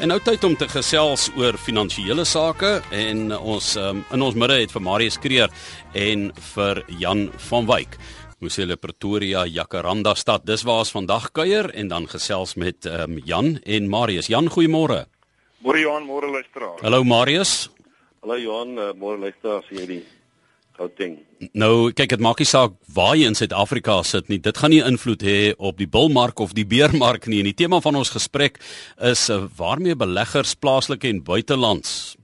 En 0.00 0.08
nou 0.08 0.16
tyd 0.24 0.40
om 0.48 0.54
te 0.56 0.64
gesels 0.64 1.26
oor 1.36 1.58
finansiële 1.60 2.24
sake 2.24 2.70
en 2.96 3.34
ons 3.36 3.66
um, 3.76 3.98
in 4.16 4.22
ons 4.24 4.36
midde 4.40 4.56
het 4.62 4.70
vir 4.72 4.80
Marius 4.86 5.18
Kreer 5.20 5.50
en 5.92 6.22
vir 6.54 6.80
Jan 7.02 7.26
van 7.50 7.66
Wyk. 7.68 7.98
Ons 8.40 8.56
sê 8.56 8.64
Pretoria, 8.80 9.42
Jacaranda 9.44 10.14
stad. 10.16 10.46
Dis 10.48 10.64
waar 10.64 10.86
ons 10.86 10.94
vandag 10.96 11.26
kuier 11.36 11.68
en 11.76 11.92
dan 11.92 12.08
gesels 12.08 12.56
met 12.56 12.88
um, 12.88 13.18
Jan 13.28 13.58
en 13.60 13.90
Marius. 13.92 14.30
Jan, 14.32 14.48
goeiemôre. 14.48 15.02
Môre 15.60 15.84
Johan, 15.84 16.08
môre 16.08 16.32
luisteraar. 16.32 16.80
Hallo 16.80 17.04
Marius. 17.04 17.68
Hallo 18.24 18.40
Johan, 18.40 18.72
uh, 18.80 18.94
môre 18.96 19.20
luisteraar, 19.26 19.68
sien 19.68 19.82
jy 19.82 19.88
die 19.98 20.02
Gauteng. 20.80 21.18
Nou, 21.52 21.90
kyk, 21.92 22.14
dit 22.14 22.22
maak 22.24 22.38
nie 22.40 22.48
saak 22.48 22.72
waar 22.96 23.12
jy 23.18 23.28
in 23.28 23.36
Suid-Afrika 23.36 23.98
sit 24.06 24.30
nie. 24.32 24.38
Dit 24.40 24.56
gaan 24.60 24.72
nie 24.72 24.80
invloed 24.80 25.20
hê 25.26 25.52
op 25.58 25.76
die 25.76 25.88
bulmark 25.88 26.40
of 26.40 26.54
die 26.56 26.64
beermark 26.68 27.28
nie. 27.28 27.42
En 27.42 27.50
die 27.50 27.56
tema 27.56 27.82
van 27.84 27.98
ons 28.00 28.12
gesprek 28.14 28.56
is 29.10 29.26
uh, 29.28 29.42
waarmee 29.58 29.98
beleggers 30.00 30.54
plaaslike 30.56 31.08
en 31.10 31.20
buitelands 31.26 32.16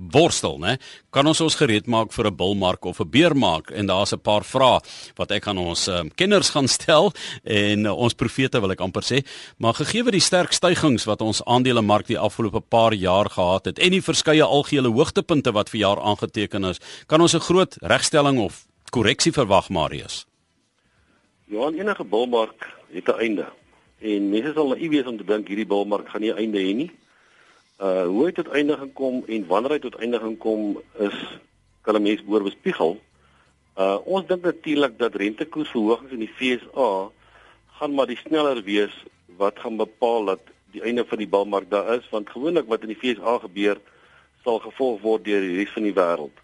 worstel, 0.00 0.56
né? 0.58 0.78
Kan 1.12 1.28
ons 1.28 1.40
ons 1.44 1.56
gereed 1.58 1.86
maak 1.86 2.12
vir 2.12 2.26
'n 2.26 2.36
bulmark 2.36 2.84
of 2.84 3.00
'n 3.00 3.10
beermark? 3.10 3.70
En 3.70 3.86
daar's 3.86 4.12
'n 4.12 4.20
paar 4.20 4.44
vrae 4.44 4.80
wat 5.16 5.30
ek 5.30 5.46
aan 5.46 5.58
ons 5.58 5.88
um, 5.88 6.10
kenners 6.14 6.50
gaan 6.50 6.68
stel 6.78 7.12
en 7.44 7.86
uh, 7.86 7.92
ons 7.92 8.14
profete 8.14 8.60
wil 8.60 8.70
ek 8.70 8.80
amper 8.80 9.02
sê, 9.02 9.24
maar 9.58 9.74
gegee 9.74 10.02
word 10.02 10.12
die 10.12 10.20
sterk 10.20 10.52
stygings 10.52 11.04
wat 11.04 11.20
ons 11.20 11.44
aandelemark 11.44 12.06
die 12.06 12.18
afgelope 12.18 12.60
paar 12.60 12.94
jaar 12.94 13.28
gehad 13.28 13.64
het 13.64 13.78
en 13.78 13.90
die 13.90 14.02
verskeie 14.02 14.44
algehele 14.44 14.88
hoogtepunte 14.88 15.52
wat 15.52 15.68
vir 15.68 15.80
jaar 15.80 16.00
aangeteken 16.00 16.64
is, 16.64 16.80
kan 17.06 17.20
ons 17.20 17.34
'n 17.34 17.40
groot 17.40 17.76
regstelling 17.82 18.38
of 18.38 18.66
korreksie 18.90 19.32
verwag, 19.32 19.68
Marius? 19.68 20.26
Ja, 21.46 21.70
enige 21.70 22.04
bulmark 22.04 22.68
het 22.92 23.08
'n 23.08 23.20
einde. 23.20 23.46
En 24.00 24.30
mense 24.30 24.52
sal 24.54 24.68
naïef 24.68 24.90
wees 24.90 25.06
om 25.06 25.18
te 25.18 25.24
dink 25.24 25.48
hierdie 25.48 25.66
bulmark 25.66 26.08
gaan 26.08 26.20
nie 26.20 26.32
'n 26.32 26.38
einde 26.38 26.58
hê 26.58 26.74
nie 26.74 26.90
uh 27.80 28.04
hoe 28.04 28.26
het 28.26 28.36
dit 28.36 28.48
eindiging 28.48 28.92
kom 28.92 29.22
en 29.26 29.46
wanneer 29.46 29.70
hy 29.76 29.78
tot 29.78 29.96
eindiging 29.96 30.36
kom 30.38 30.80
is 30.98 31.16
kan 31.80 31.96
'n 31.96 32.02
mens 32.02 32.24
behoor 32.24 32.42
bespiegel. 32.42 33.00
Uh 33.76 33.98
ons 34.04 34.26
dink 34.26 34.42
natuurlik 34.42 34.98
dat 34.98 35.14
rentekoersverhogings 35.14 36.12
in 36.12 36.24
die 36.26 36.34
FSA 36.36 37.10
gaan 37.78 37.94
maar 37.94 38.06
die 38.06 38.20
sneller 38.20 38.62
wees 38.62 38.92
wat 39.36 39.58
gaan 39.58 39.76
bepaal 39.76 40.24
dat 40.24 40.40
die 40.72 40.82
einde 40.82 41.04
van 41.04 41.18
die 41.18 41.28
bulmark 41.28 41.70
daar 41.70 41.94
is 41.94 42.08
want 42.10 42.30
gewoonlik 42.30 42.68
wat 42.68 42.82
in 42.82 42.92
die 42.92 43.00
FSA 43.00 43.38
gebeur 43.38 43.80
sal 44.44 44.58
gevolg 44.58 45.00
word 45.00 45.24
deur 45.24 45.40
die 45.40 45.56
res 45.56 45.72
van 45.72 45.82
die 45.82 45.96
wêreld. 45.96 46.36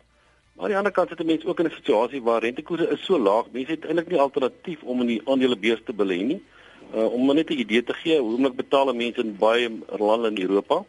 Maar 0.56 0.65
aan 0.65 0.73
die 0.73 0.78
ander 0.78 0.93
kant 0.93 1.09
sit 1.09 1.21
'n 1.21 1.27
mens 1.27 1.45
ook 1.45 1.61
in 1.61 1.67
'n 1.67 1.78
situasie 1.78 2.23
waar 2.23 2.43
rentekoerse 2.43 2.89
is 2.89 3.05
so 3.05 3.19
laag, 3.19 3.53
mense 3.53 3.71
het 3.71 3.84
eintlik 3.84 4.09
nie 4.09 4.21
alternatief 4.21 4.83
om 4.83 5.00
in 5.00 5.06
die 5.06 5.23
aandelebeurs 5.25 5.83
te 5.84 5.93
belê 5.93 6.21
nie. 6.25 6.43
Uh 6.95 7.12
om 7.12 7.34
net 7.34 7.50
'n 7.50 7.61
idee 7.61 7.83
te 7.84 7.93
gee, 7.93 8.21
hoe 8.21 8.39
moet 8.39 8.56
betaal 8.56 8.95
mense 8.95 9.21
in 9.21 9.37
baie 9.37 9.71
lande 9.98 10.28
in 10.28 10.41
Europa? 10.41 10.84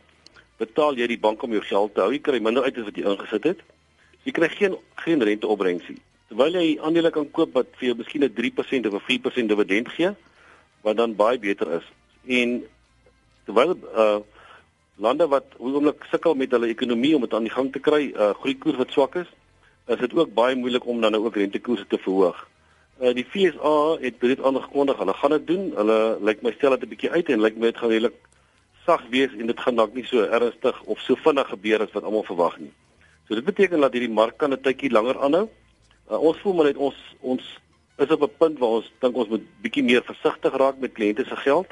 Betaal 0.57 0.97
jy 0.97 1.07
die 1.07 1.19
bank 1.21 1.43
om 1.43 1.51
jou 1.51 1.61
geld 1.61 1.93
te 1.95 2.01
hou. 2.01 2.11
Jy 2.11 2.21
kry 2.25 2.39
minder 2.43 2.63
uit 2.63 2.77
as 2.77 2.87
wat 2.89 2.97
jy 2.97 3.05
ingesit 3.05 3.43
het. 3.51 3.59
Jy 4.25 4.33
kry 4.35 4.49
geen 4.49 4.77
geen 5.03 5.23
renteopbrengsie. 5.23 5.97
Terwyl 6.27 6.57
jy 6.59 6.77
aandele 6.83 7.11
kan 7.15 7.29
koop 7.31 7.53
wat 7.55 7.69
vir 7.79 7.91
jou 7.91 7.97
miskien 7.97 8.23
'n 8.23 8.33
3% 8.33 8.87
of 8.87 8.93
'n 8.93 9.05
4% 9.09 9.49
dividend 9.49 9.89
gee, 9.89 10.11
wat 10.81 10.97
dan 10.97 11.15
baie 11.15 11.39
beter 11.39 11.71
is. 11.79 11.85
En 12.25 12.63
terwyl 13.45 13.77
uh 13.95 14.19
lande 14.99 15.27
wat 15.27 15.45
oomblik 15.57 16.03
sukkel 16.09 16.33
met 16.33 16.51
hulle 16.51 16.67
ekonomie 16.67 17.15
om 17.15 17.21
dit 17.21 17.33
aan 17.33 17.45
die 17.45 17.53
gang 17.53 17.71
te 17.71 17.79
kry, 17.79 18.11
uh 18.15 18.33
groeikoers 18.33 18.77
wat 18.77 18.91
swak 18.91 19.15
is, 19.15 19.27
is 19.87 19.99
dit 19.99 20.13
ook 20.13 20.33
baie 20.33 20.55
moeilik 20.55 20.85
om 20.85 21.01
dan 21.01 21.11
nou 21.11 21.25
ook 21.25 21.35
rentekoerse 21.35 21.87
te 21.87 21.97
verhoog. 21.97 22.47
Uh 22.99 23.13
die 23.13 23.25
FSA 23.25 23.97
het 24.01 24.19
dit 24.19 24.41
aangekondig, 24.41 24.97
hulle 24.97 25.13
gaan 25.13 25.35
dit 25.37 25.47
doen. 25.47 25.71
Hulle 25.75 26.17
lyk 26.21 26.41
my 26.41 26.51
stel 26.51 26.75
dit 26.75 26.83
'n 26.83 26.89
bietjie 26.89 27.11
uit 27.11 27.29
en 27.29 27.41
lyk 27.41 27.55
my 27.55 27.71
dit 27.71 27.77
gaan 27.77 27.89
redelik 27.89 28.17
sag 28.87 29.03
wees 29.11 29.33
en 29.35 29.49
dit 29.51 29.59
gaan 29.59 29.75
dalk 29.75 29.95
nie 29.97 30.05
so 30.07 30.23
ernstig 30.23 30.81
of 30.87 30.99
so 31.03 31.19
vinnig 31.27 31.49
gebeur 31.51 31.83
as 31.85 31.93
wat 31.95 32.07
almal 32.07 32.25
verwag 32.27 32.57
nie. 32.63 32.73
So 33.27 33.35
dit 33.35 33.45
beteken 33.45 33.83
dat 33.83 33.95
hierdie 33.95 34.13
mark 34.19 34.37
kan 34.37 34.53
'n 34.53 34.61
tydjie 34.63 34.91
langer 34.91 35.19
aanhou. 35.19 35.47
Uh, 36.11 36.19
ons 36.19 36.39
voel 36.39 36.53
maar 36.53 36.69
net 36.71 36.77
ons 36.77 36.95
ons 37.21 37.43
is 37.97 38.13
op 38.15 38.23
'n 38.23 38.37
punt 38.37 38.59
waar 38.59 38.79
ons 38.79 38.91
dink 38.99 39.15
ons 39.15 39.27
moet 39.27 39.45
bietjie 39.61 39.83
meer 39.83 40.03
versigtig 40.03 40.53
raak 40.55 40.79
met 40.79 40.93
kliënte 40.93 41.25
se 41.25 41.35
geld 41.35 41.67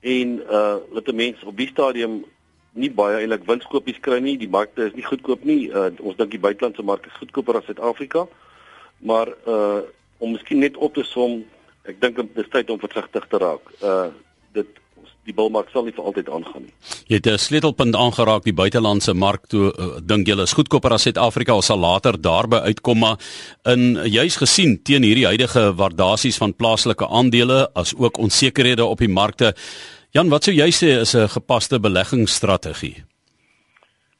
en 0.00 0.40
uh 0.40 0.76
laat 0.94 1.08
'n 1.08 1.16
mens 1.16 1.42
op 1.44 1.56
die 1.56 1.68
stadium 1.68 2.24
nie 2.72 2.90
baie 2.90 3.18
eintlik 3.18 3.44
winskoopies 3.44 4.00
kry 4.00 4.18
nie. 4.18 4.36
Die 4.38 4.48
markte 4.48 4.86
is 4.86 4.94
nie 4.94 5.04
goedkoop 5.04 5.44
nie. 5.44 5.68
Uh 5.68 5.90
ons 5.98 6.16
dink 6.16 6.30
die 6.30 6.44
buitelandse 6.46 6.82
mark 6.82 7.06
is 7.06 7.18
goedkoper 7.20 7.56
as 7.56 7.64
Suid-Afrika. 7.64 8.26
Maar 8.98 9.28
uh 9.46 9.80
om 10.18 10.32
miskien 10.32 10.58
net 10.58 10.76
op 10.76 10.94
te 10.94 11.04
som, 11.04 11.44
ek 11.84 12.00
dink 12.00 12.16
dit 12.16 12.44
is 12.44 12.50
tyd 12.50 12.70
om 12.70 12.78
versigtig 12.78 13.26
te 13.28 13.38
raak. 13.38 13.72
Uh 13.82 14.08
dit 14.52 14.66
die 15.28 15.34
bulmark 15.36 15.68
sal 15.72 15.84
nie 15.84 15.92
vir 15.92 16.04
altyd 16.04 16.30
aangaan 16.32 16.62
nie. 16.62 16.74
Jy 17.08 17.16
het 17.20 17.26
'n 17.26 17.38
sleutelpunt 17.38 17.96
aangeraak 17.96 18.44
die 18.44 18.52
buitelandse 18.52 19.14
mark 19.14 19.48
toe 19.48 19.72
uh, 19.72 20.00
dink 20.00 20.26
jy 20.26 20.38
is 20.42 20.52
goedkoper 20.52 20.92
as 20.92 21.02
Suid-Afrika 21.02 21.56
of 21.56 21.64
sal 21.64 21.78
later 21.78 22.20
daarby 22.20 22.56
uitkom 22.56 22.98
maar 22.98 23.16
in 23.64 23.98
juis 24.04 24.36
gesien 24.36 24.82
teen 24.82 25.02
hierdie 25.02 25.26
huidige 25.26 25.74
waardasies 25.74 26.38
van 26.38 26.54
plaaslike 26.54 27.06
aandele 27.06 27.68
as 27.74 27.94
ook 27.94 28.18
onsekerhede 28.18 28.84
op 28.84 28.98
die 28.98 29.08
markte. 29.08 29.54
Jan, 30.10 30.28
wat 30.28 30.44
sou 30.44 30.54
jy 30.54 30.70
sê 30.70 31.00
is 31.00 31.14
'n 31.14 31.28
gepaste 31.28 31.78
beleggingsstrategie? 31.80 33.04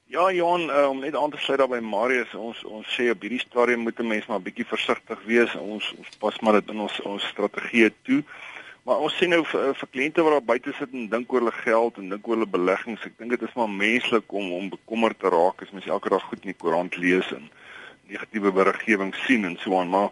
Ja, 0.08 0.30
Johan, 0.32 0.70
uh, 0.70 0.88
om 0.88 1.00
net 1.00 1.16
aan 1.16 1.30
te 1.30 1.36
sluit 1.36 1.58
daarby 1.60 1.78
Marius, 1.84 2.30
ons 2.34 2.62
ons 2.64 2.86
sê 2.96 3.10
op 3.12 3.20
hierdie 3.20 3.42
stadium 3.42 3.82
moet 3.84 3.98
'n 4.00 4.06
mens 4.06 4.26
maar 4.26 4.40
bietjie 4.40 4.64
versigtig 4.64 5.18
wees. 5.24 5.54
Ons 5.54 5.94
ons 5.98 6.16
pas 6.18 6.38
maar 6.40 6.52
dit 6.52 6.68
in 6.68 6.80
ons 6.80 7.00
ons 7.00 7.26
strategie 7.28 7.92
toe. 8.02 8.24
Maar 8.88 9.02
ons 9.04 9.16
sien 9.20 9.28
nou 9.28 9.42
vir, 9.44 9.74
vir 9.76 9.88
kliënte 9.92 10.22
wat 10.24 10.32
daar 10.32 10.46
buite 10.48 10.72
sit 10.78 10.94
en 10.96 11.10
dink 11.12 11.32
oor 11.34 11.42
hulle 11.42 11.56
geld 11.58 11.98
en 12.00 12.06
dink 12.08 12.28
oor 12.28 12.38
hulle 12.38 12.46
beleggings, 12.48 13.02
ek 13.04 13.18
dink 13.20 13.34
dit 13.34 13.42
is 13.44 13.56
maar 13.58 13.68
menslik 13.68 14.32
om 14.32 14.46
om 14.56 14.70
bekommerd 14.72 15.18
te 15.20 15.28
raak 15.34 15.60
as 15.60 15.74
mens 15.76 15.88
elke 15.92 16.08
dag 16.14 16.24
goed 16.24 16.46
in 16.46 16.54
die 16.54 16.56
koerant 16.62 16.96
lees 16.96 17.28
en 17.36 17.50
negatiewe 18.08 18.52
beriggewing 18.56 19.10
sien 19.26 19.44
en 19.44 19.58
so 19.60 19.76
aan, 19.76 19.92
maar 19.92 20.08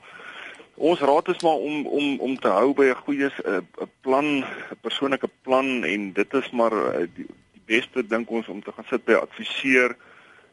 ons 0.90 1.00
raad 1.08 1.30
is 1.32 1.40
maar 1.46 1.62
om 1.70 1.86
om 2.00 2.20
om 2.26 2.34
te 2.42 2.52
hou 2.52 2.74
by 2.76 2.90
'n 2.90 3.00
goeie 3.06 3.30
'n 3.30 3.88
plan, 4.04 4.28
'n 4.44 4.78
persoonlike 4.84 5.30
plan 5.48 5.88
en 5.92 6.12
dit 6.12 6.34
is 6.34 6.50
maar 6.50 6.76
eh, 6.76 7.08
die, 7.16 7.28
die 7.56 7.64
beste 7.64 8.04
dink 8.04 8.30
ons 8.30 8.52
om 8.52 8.60
te 8.60 8.76
gaan 8.76 8.88
sit 8.92 9.08
by 9.08 9.16
adviseer 9.22 9.96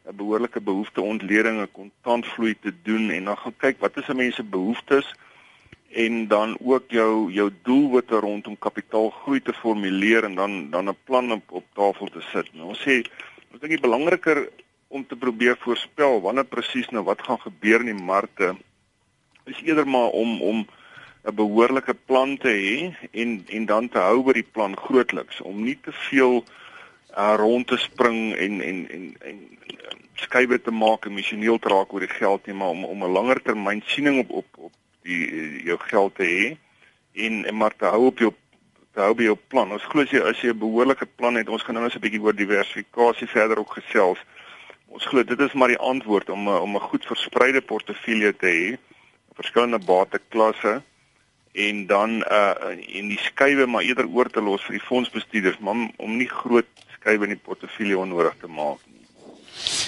'n 0.08 0.16
behoorlike 0.16 0.60
behoefteontleding, 0.60 1.60
'n 1.60 1.76
kontantvloei 1.76 2.56
te 2.56 2.72
doen 2.88 3.10
en 3.10 3.24
dan 3.24 3.36
gaan 3.36 3.56
kyk 3.56 3.84
wat 3.84 4.00
is 4.00 4.08
'n 4.08 4.16
mens 4.16 4.40
se 4.40 4.42
behoeftes 4.42 5.12
en 5.94 6.26
dan 6.28 6.56
ook 6.60 6.90
jou 6.90 7.32
jou 7.32 7.50
doelwitte 7.62 8.18
rondom 8.20 8.58
kapitaalgroei 8.58 9.40
te 9.42 9.52
formuleer 9.52 10.24
en 10.24 10.34
dan 10.34 10.70
dan 10.70 10.88
'n 10.88 10.96
plan 11.04 11.32
op, 11.32 11.52
op 11.52 11.64
tafel 11.72 12.06
te 12.06 12.20
sit. 12.20 12.54
Nou 12.54 12.68
ons 12.68 12.82
sê 12.86 13.02
ons 13.52 13.60
dink 13.60 13.72
dit 13.72 13.80
belangriker 13.80 14.48
om 14.88 15.06
te 15.06 15.16
probeer 15.16 15.56
voorspel 15.58 16.20
wanneer 16.20 16.44
presies 16.44 16.88
nou 16.88 17.04
wat 17.04 17.22
gaan 17.22 17.40
gebeur 17.40 17.80
in 17.80 17.96
die 17.96 18.04
markte 18.04 18.56
is 19.44 19.62
eerder 19.62 19.88
maar 19.88 20.10
om 20.10 20.42
om 20.42 20.66
'n 21.24 21.34
behoorlike 21.34 21.94
plan 21.94 22.36
te 22.36 22.48
hê 22.48 23.08
en 23.10 23.44
en 23.46 23.66
dan 23.66 23.88
te 23.88 23.98
hou 23.98 24.22
by 24.22 24.32
die 24.32 24.50
plan 24.56 24.76
grootliks 24.76 25.40
om 25.40 25.64
nie 25.64 25.78
te 25.80 25.92
veel 25.92 26.44
uh, 27.16 27.34
rond 27.36 27.66
te 27.66 27.76
spring 27.76 28.36
en 28.36 28.60
en 28.60 28.88
en 28.90 29.04
en 29.20 29.38
skuwe 30.14 30.60
te 30.62 30.70
maak 30.70 31.06
emosioneel 31.06 31.58
te 31.58 31.68
raak 31.68 31.92
oor 31.92 32.06
die 32.06 32.16
geld 32.18 32.46
nie 32.46 32.56
maar 32.56 32.74
om 32.76 32.84
om 32.84 33.04
'n 33.04 33.16
langer 33.18 33.42
termyn 33.42 33.82
siening 33.86 34.18
op 34.18 34.30
op 34.30 34.46
op 34.68 34.72
die 35.04 35.64
jou 35.68 35.78
geld 35.88 36.14
te 36.18 36.26
hê 36.28 36.56
en 37.26 37.44
en 37.44 37.56
maar 37.56 37.76
te 37.76 37.90
hou 37.92 38.06
op 38.10 38.18
jou 38.18 38.32
te 38.94 39.02
hou 39.02 39.14
by 39.18 39.26
jou 39.26 39.36
plan. 39.50 39.72
Ons 39.74 39.86
glo 39.90 40.04
as 40.06 40.12
jy 40.14 40.22
as 40.22 40.40
jy 40.42 40.52
'n 40.52 40.58
behoorlike 40.58 41.06
plan 41.18 41.34
het, 41.34 41.48
ons 41.48 41.62
gaan 41.62 41.74
nou 41.74 41.84
net 41.84 41.96
'n 41.96 42.00
bietjie 42.00 42.22
oor 42.22 42.36
diversifikasie 42.36 43.28
verder 43.28 43.58
ook 43.58 43.74
gesels. 43.80 44.18
Ons 44.86 45.06
glo 45.06 45.22
dit 45.22 45.40
is 45.40 45.52
maar 45.52 45.68
die 45.68 45.84
antwoord 45.92 46.30
om 46.30 46.48
om 46.48 46.76
'n 46.76 46.88
goed 46.90 47.04
verspreide 47.06 47.60
portefeulje 47.60 48.36
te 48.36 48.46
hê, 48.46 48.78
verskillende 49.34 49.78
bateklasse 49.78 50.82
en 51.52 51.86
dan 51.86 52.10
uh 52.30 52.54
en 52.70 53.08
die 53.08 53.18
skuwe 53.18 53.66
maar 53.66 53.82
eerder 53.82 54.06
oor 54.06 54.30
te 54.30 54.40
los 54.40 54.62
vir 54.62 54.78
die 54.78 54.86
fondsbestuurders, 54.86 55.58
maar 55.58 55.90
om 55.96 56.16
nie 56.16 56.28
groot 56.28 56.66
skuwe 56.94 57.24
in 57.24 57.34
die 57.34 57.44
portefeulje 57.48 57.98
onnodig 57.98 58.36
te 58.40 58.46
maak 58.46 58.78
nie. 58.86 58.93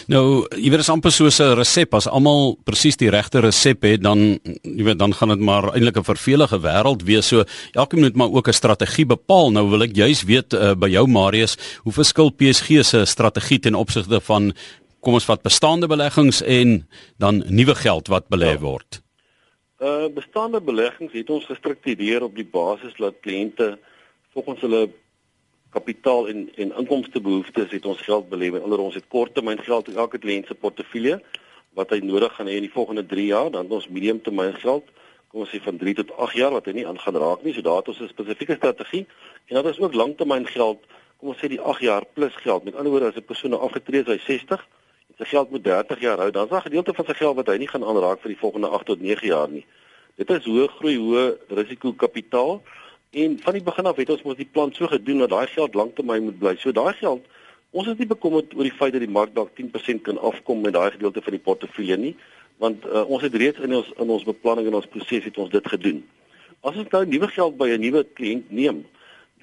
Nou, 0.06 0.46
jy 0.54 0.70
weet 0.70 0.80
dit 0.80 0.86
is 0.86 0.92
amper 0.92 1.12
soos 1.12 1.40
'n 1.40 1.56
resep 1.58 1.94
as 1.94 2.06
almal 2.06 2.56
presies 2.64 2.96
die 2.96 3.10
regte 3.10 3.40
resep 3.40 3.82
het, 3.82 4.02
dan 4.02 4.38
jy 4.62 4.84
weet 4.84 4.98
dan 4.98 5.14
gaan 5.14 5.28
dit 5.28 5.40
maar 5.40 5.74
eintlik 5.74 5.96
'n 5.98 6.04
vervelige 6.04 6.60
wêreld 6.60 7.02
wees. 7.02 7.26
So 7.26 7.44
elkeen 7.72 8.00
moet 8.00 8.16
maar 8.16 8.30
ook 8.32 8.48
'n 8.48 8.52
strategie 8.52 9.06
bepaal. 9.06 9.50
Nou 9.50 9.68
wil 9.70 9.82
ek 9.82 9.96
juis 9.96 10.22
weet 10.22 10.52
uh, 10.52 10.74
by 10.74 10.88
jou 10.88 11.06
Marius, 11.06 11.56
hoe 11.82 11.92
verskil 11.92 12.30
PSG 12.30 12.84
se 12.84 13.04
strategie 13.04 13.58
ten 13.58 13.74
opsigte 13.74 14.20
van 14.20 14.52
kom 15.00 15.14
ons 15.14 15.24
vat 15.24 15.42
bestaande 15.42 15.86
beleggings 15.86 16.42
en 16.42 16.86
dan 17.18 17.44
nuwe 17.48 17.74
geld 17.74 18.08
wat 18.08 18.28
belê 18.28 18.52
ja. 18.52 18.58
word? 18.58 19.02
Uh 19.78 20.08
bestaande 20.08 20.60
beleggings 20.60 21.12
het 21.12 21.30
ons 21.30 21.44
gestruktureer 21.44 22.22
op 22.22 22.34
die 22.34 22.48
basis 22.48 22.94
dat 22.98 23.20
kliënte 23.20 23.78
volgens 24.32 24.60
hulle 24.60 24.88
kapitaal 25.70 26.28
en 26.28 26.50
en 26.54 26.72
inkomstebehoeftes 26.82 27.70
het 27.70 27.86
ons 27.86 28.00
geld 28.00 28.28
belê. 28.28 28.50
Onder 28.60 28.78
ons 28.78 28.94
het 28.94 29.08
korttermyn 29.08 29.58
geld 29.58 29.88
in 29.88 29.96
elke 29.96 30.18
kliënt 30.18 30.46
se 30.46 30.54
portefeulje 30.54 31.20
wat 31.76 31.90
hy 31.90 31.98
nodig 31.98 32.32
gaan 32.34 32.48
hê 32.48 32.56
in 32.56 32.64
die 32.64 32.72
volgende 32.72 33.06
3 33.06 33.26
jaar, 33.26 33.50
dan 33.50 33.68
ons 33.68 33.88
mediumtermyn 33.88 34.54
geld, 34.62 34.86
kom 35.28 35.42
ons 35.44 35.50
sê 35.52 35.60
van 35.60 35.76
3 35.76 35.94
tot 35.98 36.12
8 36.16 36.38
jaar 36.40 36.54
wat 36.56 36.64
hy 36.66 36.72
nie 36.72 36.86
aan 36.88 36.98
gaan 36.98 37.18
raak 37.20 37.42
nie. 37.44 37.52
So 37.52 37.60
daar 37.60 37.82
het 37.82 37.88
ons 37.92 38.00
'n 38.00 38.08
spesifieke 38.08 38.56
strategie 38.56 39.06
en 39.48 39.54
dan 39.54 39.68
is 39.68 39.80
ook 39.80 39.94
langtermyn 39.94 40.46
geld 40.46 40.80
kom 41.18 41.32
ons 41.32 41.38
sê 41.40 41.48
die 41.48 41.60
8 41.60 41.80
jaar 41.80 42.04
plus 42.14 42.34
geld. 42.44 42.64
Met 42.64 42.76
ander 42.76 42.92
woorde 42.92 43.08
as 43.08 43.16
'n 43.16 43.24
persoon 43.24 43.50
nou 43.50 43.60
afgetree 43.60 44.00
is 44.00 44.06
hy 44.06 44.18
60 44.18 44.60
en 45.08 45.14
sy 45.18 45.24
geld 45.24 45.50
moet 45.50 45.64
30 45.64 46.00
jaar 46.00 46.18
hou, 46.18 46.30
dan 46.30 46.44
is 46.44 46.50
daar 46.50 46.60
'n 46.60 46.68
gedeelte 46.70 46.94
van 46.94 47.04
sy 47.04 47.14
geld 47.14 47.36
wat 47.36 47.46
hy 47.46 47.56
nie 47.56 47.68
gaan 47.68 47.84
aanraak 47.84 48.20
vir 48.20 48.28
die 48.28 48.42
volgende 48.44 48.68
8 48.68 48.86
tot 48.86 49.00
9 49.00 49.26
jaar 49.26 49.48
nie. 49.48 49.66
Dit 50.16 50.30
is 50.30 50.44
hoë 50.44 50.68
groei, 50.68 50.96
hoë 50.96 51.38
risiko 51.48 51.92
kapitaal 51.92 52.62
en 53.22 53.38
van 53.40 53.56
die 53.56 53.64
begin 53.64 53.88
af 53.88 53.96
het 53.96 54.12
ons 54.12 54.22
mos 54.22 54.36
die 54.36 54.52
plan 54.52 54.72
so 54.76 54.86
gedoen 54.92 55.24
dat 55.24 55.32
daai 55.32 55.46
geld 55.46 55.74
lanktermyn 55.74 56.28
moet 56.28 56.38
bly. 56.38 56.54
So 56.60 56.72
daai 56.72 56.92
geld 57.00 57.24
Ons 57.76 57.90
is 57.90 57.98
nie 58.00 58.08
bekommerd 58.08 58.54
oor 58.56 58.64
die 58.64 58.72
feit 58.72 58.94
dat 58.94 59.02
die 59.04 59.12
mark 59.12 59.34
dalk 59.36 59.50
10% 59.58 60.04
kan 60.06 60.18
afkom 60.24 60.62
met 60.64 60.72
daai 60.72 60.94
gedeelte 60.94 61.20
van 61.20 61.34
die 61.34 61.42
portefeulje 61.44 61.96
nie, 62.00 62.12
want 62.62 62.86
uh, 62.88 63.02
ons 63.04 63.24
het 63.26 63.34
reeds 63.36 63.60
in 63.66 63.74
ons 63.76 63.90
in 64.00 64.12
ons 64.14 64.24
beplanning 64.24 64.70
en 64.70 64.78
ons 64.78 64.88
proses 64.92 65.26
het 65.26 65.40
ons 65.42 65.50
dit 65.52 65.68
gedoen. 65.72 65.98
As 66.64 66.78
ons 66.80 66.88
nou 66.94 67.02
nuwe 67.04 67.28
geld 67.34 67.58
by 67.58 67.68
'n 67.74 67.82
nuwe 67.82 68.04
kliënt 68.16 68.48
neem, 68.50 68.84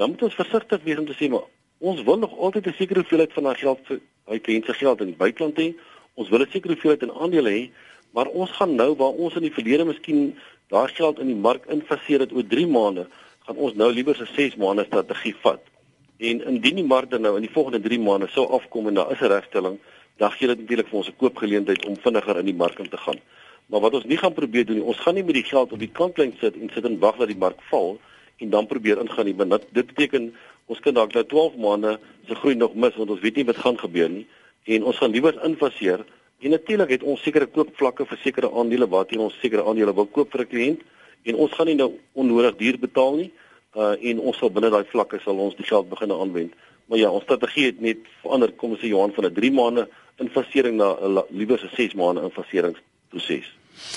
dan 0.02 0.10
moet 0.10 0.24
ons 0.25 0.40
versigtig 0.40 0.81
wees 0.84 0.98
om 0.98 1.06
te 1.06 1.18
sê 1.20 1.30
maar 1.30 1.46
ons 1.80 2.02
wil 2.04 2.18
nog 2.18 2.34
altyd 2.40 2.68
'n 2.68 2.74
sekere 2.80 3.04
hoeveelheid 3.04 3.34
van 3.34 3.44
daai 3.44 3.56
geld 3.56 3.80
vir 3.88 4.00
hy 4.31 4.40
kliënt 4.40 4.66
se 4.66 4.74
geld 4.74 5.02
in 5.02 5.14
die 5.14 5.22
buiteland 5.24 5.60
hê. 5.60 5.74
Ons 6.16 6.30
wil 6.30 6.42
'n 6.42 6.50
sekere 6.50 6.74
hoeveelheid 6.74 7.04
in 7.04 7.14
aandele 7.14 7.50
hê, 7.50 7.70
maar 8.14 8.28
ons 8.28 8.52
gaan 8.52 8.75
nou 8.75 8.96
waar 8.96 9.14
ons 9.14 9.36
in 9.36 9.46
die 9.46 9.54
verlede 9.54 9.86
miskien 9.86 10.34
daai 10.70 10.88
geld 10.88 11.20
in 11.20 11.28
die 11.28 11.42
mark 11.48 11.66
infaseer 11.70 12.20
het 12.20 12.34
oor 12.34 12.48
3 12.48 12.68
maande, 12.68 13.06
gaan 13.45 13.56
ons 13.56 13.74
nou 13.75 13.92
liewer 13.92 14.16
'n 14.19 14.28
6 14.36 14.56
maande 14.56 14.86
strategie 14.86 15.36
vat. 15.42 15.62
En 16.18 16.45
indien 16.45 16.75
die 16.75 16.86
mark 16.86 17.10
dan 17.10 17.22
nou 17.22 17.36
in 17.36 17.42
die 17.42 17.51
volgende 17.51 17.81
3 17.81 18.00
maande 18.00 18.28
sou 18.28 18.48
afkom 18.48 18.88
en 18.88 18.94
daar 18.94 19.12
is 19.12 19.19
'n 19.19 19.31
regstelling, 19.36 19.80
dan 20.18 20.31
gee 20.31 20.48
dit 20.48 20.60
natuurlik 20.60 20.88
vir 20.88 20.98
ons 20.98 21.10
'n 21.10 21.18
koopgeleentheid 21.18 21.86
om 21.86 21.98
vinniger 21.98 22.38
in 22.38 22.45
die 22.45 22.56
mark 22.63 22.80
in 22.80 22.90
te 22.90 22.98
gaan. 22.98 23.19
Maar 23.66 23.81
wat 23.81 23.94
ons 23.94 24.06
nie 24.06 24.18
gaan 24.18 24.34
probeer 24.34 24.66
doen 24.66 24.75
nie, 24.75 24.86
ons 24.86 25.00
gaan 25.00 25.16
nie 25.16 25.24
met 25.24 25.34
die 25.34 25.44
geld 25.44 25.72
op 25.72 25.80
die 25.80 25.92
kantlyn 25.92 26.34
sit 26.40 26.56
en 26.56 26.69
sit 26.74 26.86
en 26.86 27.00
wag 27.00 27.18
dat 27.18 27.28
die 27.28 27.38
mark 27.38 27.62
val 27.69 28.00
en 28.38 28.50
dan 28.50 28.68
probeer 28.68 29.00
ingaan 29.00 29.25
nie. 29.25 29.36
Want 29.36 29.66
dit 29.72 29.86
beteken 29.86 30.36
ons 30.66 30.80
kan 30.80 30.94
dalk 30.94 31.13
nou 31.13 31.25
12 31.25 31.56
maande 31.56 32.00
se 32.28 32.36
groei 32.36 32.56
nog 32.56 32.75
mis 32.75 32.96
want 32.96 33.10
ons 33.10 33.19
weet 33.19 33.36
nie 33.36 33.46
wat 33.46 33.57
gaan 33.57 33.80
gebeur 33.80 34.10
nie 34.10 34.28
en 34.63 34.84
ons 34.84 34.98
gaan 34.98 35.12
liewer 35.12 35.44
infaseer. 35.44 36.06
En 36.39 36.50
natuurlik 36.50 36.89
het 36.89 37.04
ons 37.04 37.22
sekere 37.22 37.46
koopvlakke 37.46 38.06
vir 38.06 38.18
sekere 38.18 38.51
aandele 38.51 38.88
waarteen 38.88 39.19
ons 39.19 39.39
sekere 39.39 39.63
aandele 39.63 39.94
wil 39.94 40.06
koop 40.06 40.31
vir 40.31 40.42
'n 40.42 40.48
kliënt 40.48 40.81
en 41.24 41.36
ons 41.36 41.52
gaan 41.52 41.66
nie 41.66 41.75
nou 41.75 41.92
onnodig 42.14 42.56
duur 42.56 42.80
betaal 42.80 43.16
nie 43.16 43.31
uh 43.75 43.96
en 44.12 44.20
ons 44.20 44.38
sal 44.38 44.52
binne 44.54 44.70
daai 44.70 44.86
vlakke 44.92 45.20
sal 45.24 45.40
ons 45.40 45.56
die 45.58 45.66
geld 45.66 45.90
begin 45.90 46.12
aanwend. 46.12 46.54
Maar 46.86 47.00
ja, 47.00 47.10
ons 47.10 47.24
strategie 47.24 47.66
het 47.72 47.80
net 47.81 48.04
verander, 48.22 48.52
kom 48.52 48.75
ons 48.75 48.81
sê 48.84 48.92
Johan 48.92 49.14
van 49.16 49.25
'n 49.25 49.34
3 49.34 49.52
maande 49.52 49.88
investering 50.20 50.78
na 50.78 50.94
'n 50.94 51.24
liewer 51.30 51.60
se 51.60 51.70
6 51.75 51.94
maande 51.94 52.22
investeringsproses. 52.22 53.48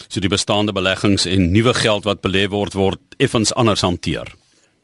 So 0.08 0.20
die 0.20 0.28
bestaande 0.28 0.72
beleggings 0.72 1.26
en 1.26 1.50
nuwe 1.52 1.74
geld 1.74 2.04
wat 2.04 2.22
belê 2.22 2.48
word 2.48 2.72
word 2.72 3.00
effens 3.18 3.54
anders 3.54 3.80
hanteer. 3.80 4.32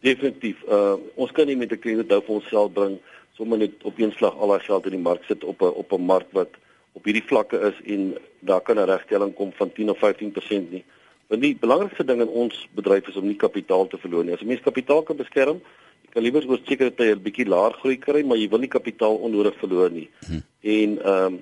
Definitief. 0.00 0.56
Uh 0.68 0.96
ons 1.14 1.32
kan 1.32 1.46
nie 1.46 1.56
met 1.56 1.72
'n 1.72 1.78
kliënt 1.78 2.08
nou 2.08 2.20
vir 2.20 2.34
onsself 2.34 2.72
bring 2.72 2.98
sommer 3.36 3.58
net 3.58 3.72
op 3.82 3.98
een 3.98 4.12
slag 4.12 4.36
al 4.36 4.48
daai 4.48 4.60
geld 4.60 4.84
in 4.84 4.90
die 4.90 5.06
mark 5.08 5.24
sit 5.24 5.44
op 5.44 5.62
'n 5.62 5.72
op 5.82 5.92
'n 5.92 6.04
mark 6.04 6.28
wat 6.32 6.50
op 6.92 7.04
hierdie 7.04 7.26
vlakke 7.26 7.58
is 7.70 7.78
en 7.94 8.18
daar 8.40 8.60
kan 8.60 8.76
'n 8.76 8.84
regstelling 8.84 9.34
kom 9.34 9.52
van 9.52 9.72
10 9.72 9.90
of 9.90 9.98
15% 9.98 10.70
nie. 10.70 10.84
Want 11.32 11.44
die 11.46 11.56
belangrikste 11.56 12.04
ding 12.04 12.20
in 12.20 12.28
ons 12.28 12.58
bedryf 12.76 13.06
is 13.08 13.16
om 13.16 13.24
nie 13.24 13.38
kapitaal 13.40 13.86
te 13.88 13.96
verloor 13.96 14.24
nie. 14.24 14.34
As 14.34 14.42
'n 14.42 14.50
mens 14.52 14.60
kapitaal 14.60 15.02
kan 15.02 15.16
beskerm, 15.16 15.62
jy 16.04 16.10
kan 16.12 16.22
liewer 16.22 16.44
oor 16.46 16.60
sekere 16.68 16.92
tye 16.92 17.14
'n 17.14 17.22
bietjie 17.24 17.48
laer 17.48 17.72
groei 17.80 17.96
kry, 17.96 18.22
maar 18.22 18.36
jy 18.36 18.48
wil 18.50 18.58
nie 18.58 18.68
kapitaal 18.68 19.16
onnodig 19.16 19.56
verloor 19.56 19.90
nie. 19.90 20.10
Hmm. 20.26 20.42
En 20.60 20.98
ehm 20.98 21.24
um, 21.24 21.40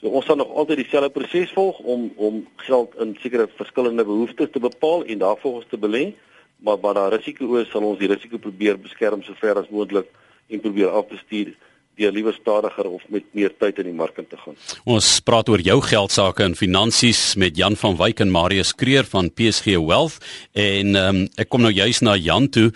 so 0.00 0.08
ons 0.08 0.26
sal 0.26 0.36
nog 0.36 0.52
altyd 0.52 0.76
dieselfde 0.76 1.10
proses 1.10 1.52
volg 1.52 1.78
om 1.78 2.12
om 2.16 2.46
geld 2.56 2.94
in 3.00 3.16
sekere 3.20 3.48
verskillende 3.56 4.04
behoeftes 4.04 4.50
te 4.50 4.60
bepaal 4.60 5.04
en 5.04 5.18
daarvolgens 5.18 5.66
te 5.70 5.78
belê, 5.78 6.12
maar 6.58 6.76
waar 6.80 6.94
daar 6.94 7.12
risiko 7.12 7.56
is, 7.56 7.70
sal 7.70 7.82
ons 7.82 7.98
die 7.98 8.08
risiko 8.08 8.38
probeer 8.38 8.78
beskerm 8.78 9.22
so 9.22 9.32
ver 9.34 9.56
as 9.56 9.70
moontlik 9.70 10.08
en 10.48 10.60
probeer 10.60 10.88
afbestuur 10.88 11.56
deur 12.00 12.14
liewer 12.16 12.36
stadiger 12.36 12.88
of 12.90 13.04
met 13.12 13.26
meer 13.36 13.52
tyd 13.60 13.80
in 13.82 13.90
die 13.90 13.96
mark 13.96 14.18
in 14.20 14.28
te 14.30 14.38
gaan. 14.40 14.56
Ons 14.88 15.12
praat 15.26 15.48
oor 15.52 15.62
jou 15.64 15.78
geld 15.84 16.14
sake 16.14 16.44
en 16.46 16.56
finansies 16.58 17.34
met 17.40 17.56
Jan 17.60 17.76
van 17.80 17.98
Wyk 18.00 18.24
en 18.24 18.32
Marius 18.32 18.74
Kreer 18.74 19.08
van 19.08 19.30
PSG 19.30 19.76
Wealth 19.78 20.20
en 20.56 21.00
um, 21.00 21.24
ek 21.40 21.50
kom 21.52 21.64
nou 21.66 21.72
juis 21.74 22.02
na 22.06 22.16
Jan 22.18 22.48
toe. 22.52 22.70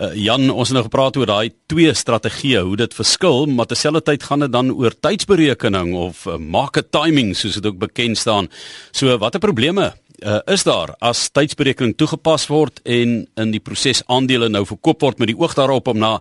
Uh, 0.00 0.14
Jan, 0.16 0.46
ons 0.48 0.70
het 0.70 0.78
nou 0.78 0.86
gepraat 0.86 1.18
oor 1.20 1.28
daai 1.28 1.50
twee 1.68 1.90
strategieë, 1.92 2.62
hoe 2.64 2.76
dit 2.80 2.94
verskil, 2.96 3.44
maar 3.52 3.68
terselfdertyd 3.68 4.22
gaan 4.24 4.46
dit 4.46 4.52
dan 4.54 4.70
oor 4.72 4.94
tydsberekening 4.96 5.92
of 5.98 6.22
uh, 6.24 6.38
market 6.40 6.88
timing 6.94 7.34
soos 7.36 7.58
dit 7.58 7.66
ook 7.68 7.82
bekend 7.82 8.16
staan. 8.18 8.48
So 8.96 9.12
watter 9.20 9.42
probleme 9.44 9.90
uh, 10.24 10.38
is 10.48 10.64
daar 10.64 10.94
as 11.04 11.26
tydsberekening 11.36 11.96
toegepas 12.00 12.46
word 12.48 12.80
en 12.84 13.26
in 13.40 13.52
die 13.52 13.60
proses 13.60 14.00
aandele 14.08 14.48
nou 14.48 14.64
verkoop 14.68 15.04
word 15.04 15.20
met 15.20 15.32
die 15.32 15.38
oog 15.38 15.56
daarop 15.58 15.92
om 15.92 16.00
na 16.00 16.14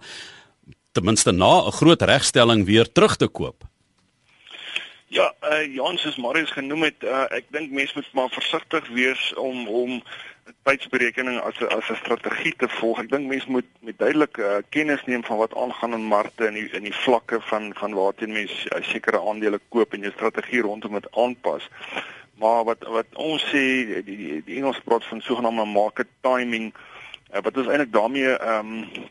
ten 0.92 1.04
minste 1.04 1.32
na 1.32 1.68
'n 1.68 1.72
groot 1.72 2.02
regstelling 2.02 2.66
weer 2.66 2.92
terug 2.92 3.16
te 3.16 3.28
koop. 3.28 3.64
Ja, 5.08 5.34
uh, 5.44 5.74
Jans 5.76 6.06
is 6.06 6.18
Marius 6.18 6.52
genoem 6.52 6.84
het, 6.84 7.04
uh, 7.04 7.26
ek 7.34 7.46
dink 7.50 7.72
mense 7.72 7.94
moet 7.96 8.14
maar 8.14 8.30
versigtig 8.30 8.88
wees 8.94 9.34
om 9.34 9.68
om 9.68 10.04
tydsberekening 10.64 11.40
as 11.42 11.58
as 11.68 11.90
'n 11.90 11.96
strategie 11.96 12.54
te 12.58 12.68
volg. 12.68 13.00
Ek 13.00 13.10
dink 13.10 13.28
mense 13.28 13.50
moet 13.50 13.66
met 13.82 13.98
duidelik 13.98 14.38
uh, 14.38 14.58
kennis 14.70 15.06
neem 15.06 15.24
van 15.24 15.38
wat 15.38 15.56
aangaan 15.56 15.94
in 15.94 16.06
markte 16.06 16.46
en 16.46 16.56
in 16.56 16.84
die 16.84 16.96
vlakke 17.06 17.42
van 17.42 17.74
van 17.76 17.94
waarteen 17.94 18.32
mense 18.32 18.70
uh, 18.70 18.84
sekere 18.84 19.22
aandele 19.22 19.60
koop 19.70 19.94
en 19.94 20.02
jou 20.02 20.12
strategie 20.12 20.62
rondom 20.62 20.94
dit 20.94 21.12
aanpas. 21.16 21.70
Maar 22.38 22.64
wat 22.64 22.84
wat 22.84 23.10
ons 23.14 23.44
sê 23.50 23.66
die 23.86 24.04
die, 24.04 24.42
die 24.46 24.58
Engels 24.58 24.82
praat 24.86 25.06
van 25.06 25.22
sogenaamde 25.22 25.66
market 25.66 26.08
timing 26.22 26.74
uh, 27.34 27.42
wat 27.42 27.58
ons 27.58 27.68
eintlik 27.68 27.94
daarmee 27.94 28.38
ehm 28.38 28.74
um, 28.74 29.10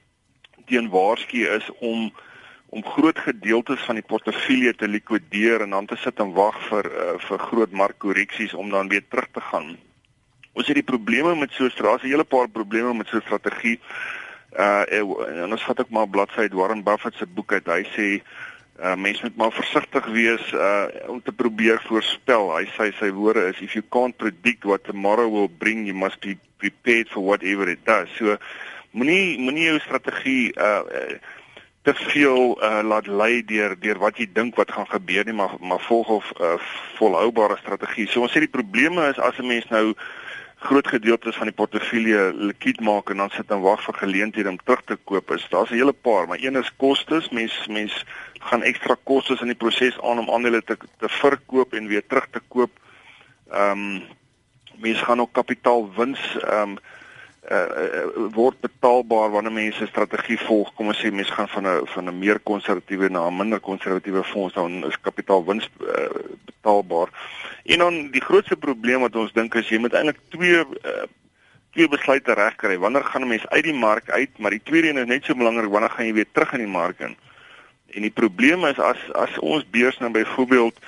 teen 0.69 0.91
waarsku 0.93 1.45
is 1.59 1.69
om 1.81 2.11
om 2.69 2.85
groot 2.85 3.19
gedeeltes 3.25 3.81
van 3.89 3.97
die 3.97 4.05
portefeulje 4.05 4.75
te 4.77 4.89
likwideer 4.89 5.63
en 5.65 5.71
dan 5.73 5.87
te 5.89 5.97
sit 5.97 6.19
en 6.21 6.35
wag 6.37 6.57
vir 6.69 6.85
uh, 6.85 7.15
vir 7.25 7.45
groot 7.49 7.73
markkorreksies 7.73 8.53
om 8.55 8.69
dan 8.71 8.91
weer 8.93 9.07
terug 9.09 9.29
te 9.33 9.41
gaan. 9.41 9.71
Ons 10.53 10.69
het 10.69 10.77
die 10.77 10.85
probleme 10.85 11.33
met 11.39 11.55
so 11.57 11.65
'n 11.65 11.71
strategie, 11.71 12.11
'n 12.11 12.13
hele 12.13 12.25
paar 12.25 12.49
probleme 12.49 12.93
met 12.95 13.09
so 13.09 13.17
'n 13.17 13.25
strategie. 13.25 13.81
Uh 14.59 14.85
en 14.93 15.53
ons 15.53 15.65
vat 15.65 15.81
ook 15.81 15.91
maar 15.91 16.09
bladsy 16.09 16.49
Warren 16.49 16.83
Buffett 16.83 17.17
se 17.17 17.27
boek 17.27 17.53
uit. 17.53 17.67
Hy 17.67 17.85
sê 17.97 18.23
uh 18.81 18.97
mense 18.97 19.23
moet 19.23 19.37
maar 19.37 19.53
versigtig 19.53 20.07
wees 20.07 20.53
uh 20.53 20.87
om 21.07 21.23
te 21.23 21.33
probeer 21.33 21.81
voorspel. 21.87 22.57
Hy 22.57 22.65
sê 22.77 22.93
sy 22.99 23.11
woorde 23.11 23.49
is 23.49 23.61
if 23.61 23.73
you 23.73 23.85
can't 23.89 24.17
predict 24.17 24.65
what 24.65 24.85
tomorrow 24.85 25.31
will 25.31 25.51
bring, 25.59 25.87
you 25.87 25.95
must 25.95 26.21
be 26.21 26.39
prepared 26.57 27.09
for 27.09 27.23
whatever 27.23 27.69
it 27.69 27.85
does. 27.85 28.09
So 28.17 28.37
moenie 28.99 29.39
moenie 29.39 29.69
jou 29.71 29.79
strategie 29.85 30.53
uh 30.57 30.83
te 31.87 31.95
veel 31.95 32.59
uh 32.63 32.83
laat 32.85 33.07
lei 33.07 33.45
deur 33.45 33.77
deur 33.81 33.99
wat 34.03 34.19
jy 34.21 34.27
dink 34.33 34.57
wat 34.61 34.73
gaan 34.75 34.89
gebeur 34.91 35.25
nie 35.25 35.37
maar 35.41 35.55
maar 35.61 35.83
volg 35.89 36.09
of 36.21 36.33
'n 36.37 36.43
uh, 36.43 36.57
volhoubare 36.99 37.57
strategie. 37.57 38.09
So 38.09 38.21
ons 38.21 38.33
sê 38.33 38.41
die 38.45 38.57
probleme 38.59 39.09
is 39.09 39.19
as 39.19 39.39
'n 39.39 39.47
mens 39.47 39.69
nou 39.71 39.95
groot 40.59 40.89
gedeeltes 40.89 41.37
van 41.37 41.47
die 41.47 41.55
portefeulje 41.55 42.33
likwid 42.35 42.81
maak 42.81 43.11
en 43.11 43.17
dan 43.23 43.31
sit 43.31 43.51
en 43.51 43.61
wag 43.63 43.83
vir 43.85 43.95
geleenthede 43.95 44.49
om 44.49 44.59
terug 44.59 44.83
te 44.85 44.97
koop 45.05 45.31
is. 45.31 45.47
Daar's 45.51 45.71
'n 45.71 45.75
hele 45.75 45.93
paar, 45.93 46.27
maar 46.29 46.39
een 46.41 46.57
is 46.57 46.73
kostes. 46.77 47.29
Mens 47.31 47.67
mens 47.67 48.05
gaan 48.41 48.63
ekstra 48.63 48.97
kostes 49.05 49.41
in 49.41 49.47
die 49.47 49.63
proses 49.65 50.01
aan 50.01 50.19
om 50.19 50.31
aandele 50.31 50.63
te 50.63 50.77
te 50.99 51.09
verkoop 51.09 51.73
en 51.73 51.87
weer 51.87 52.07
terug 52.07 52.27
te 52.31 52.41
koop. 52.49 52.71
Ehm 53.51 53.71
um, 53.71 54.03
mens 54.77 55.01
gaan 55.01 55.21
ook 55.21 55.33
kapitaalwins 55.33 56.39
ehm 56.39 56.71
um, 56.71 56.79
uh, 57.51 58.29
word 58.35 58.61
betaalbaar 58.61 59.31
wanneer 59.31 59.53
mense 59.53 59.83
'n 59.83 59.87
strategie 59.87 60.39
volg. 60.39 60.75
Kom 60.75 60.87
ons 60.87 61.01
sê 61.01 61.13
mense 61.13 61.33
gaan 61.33 61.49
van 61.49 61.67
'n 61.67 61.87
van 61.87 62.09
'n 62.09 62.19
meer 62.19 62.39
konservatiewe 62.39 63.09
na 63.09 63.27
'n 63.27 63.37
minder 63.37 63.61
konservatiewe 63.61 64.25
fonds 64.25 64.55
dan 64.55 64.85
is 64.87 65.01
kapitaalwins 65.01 65.69
uh, 65.81 66.09
betaalbaar. 66.45 67.09
En 67.65 67.79
dan 67.79 68.11
die 68.11 68.21
grootste 68.21 68.57
probleem 68.57 69.01
wat 69.01 69.17
ons 69.17 69.33
dink 69.33 69.55
is 69.55 69.69
jy 69.69 69.79
moet 69.79 69.93
eintlik 69.93 70.21
twee 70.29 70.59
uh, 70.59 71.07
twee 71.73 71.89
besluite 71.89 72.33
regkry. 72.33 72.79
Wanneer 72.79 73.05
gaan 73.05 73.23
'n 73.23 73.29
mens 73.29 73.49
uit 73.49 73.65
die 73.65 73.75
mark 73.75 74.11
uit? 74.11 74.39
Maar 74.39 74.51
die 74.51 74.63
tweede 74.65 74.89
een 74.89 74.97
is 74.97 75.07
net 75.07 75.25
so 75.25 75.35
belangrik, 75.35 75.71
wanneer 75.71 75.91
gaan 75.91 76.07
jy 76.07 76.13
weer 76.13 76.31
terug 76.33 76.53
in 76.53 76.65
die 76.65 76.75
mark 76.81 77.01
in? 77.01 77.17
En 77.87 78.03
die 78.03 78.11
probleem 78.11 78.65
is 78.65 78.79
as 78.79 79.13
as 79.13 79.39
ons 79.39 79.71
beurs 79.71 79.99
nou 79.99 80.11
byvoorbeeld 80.11 80.79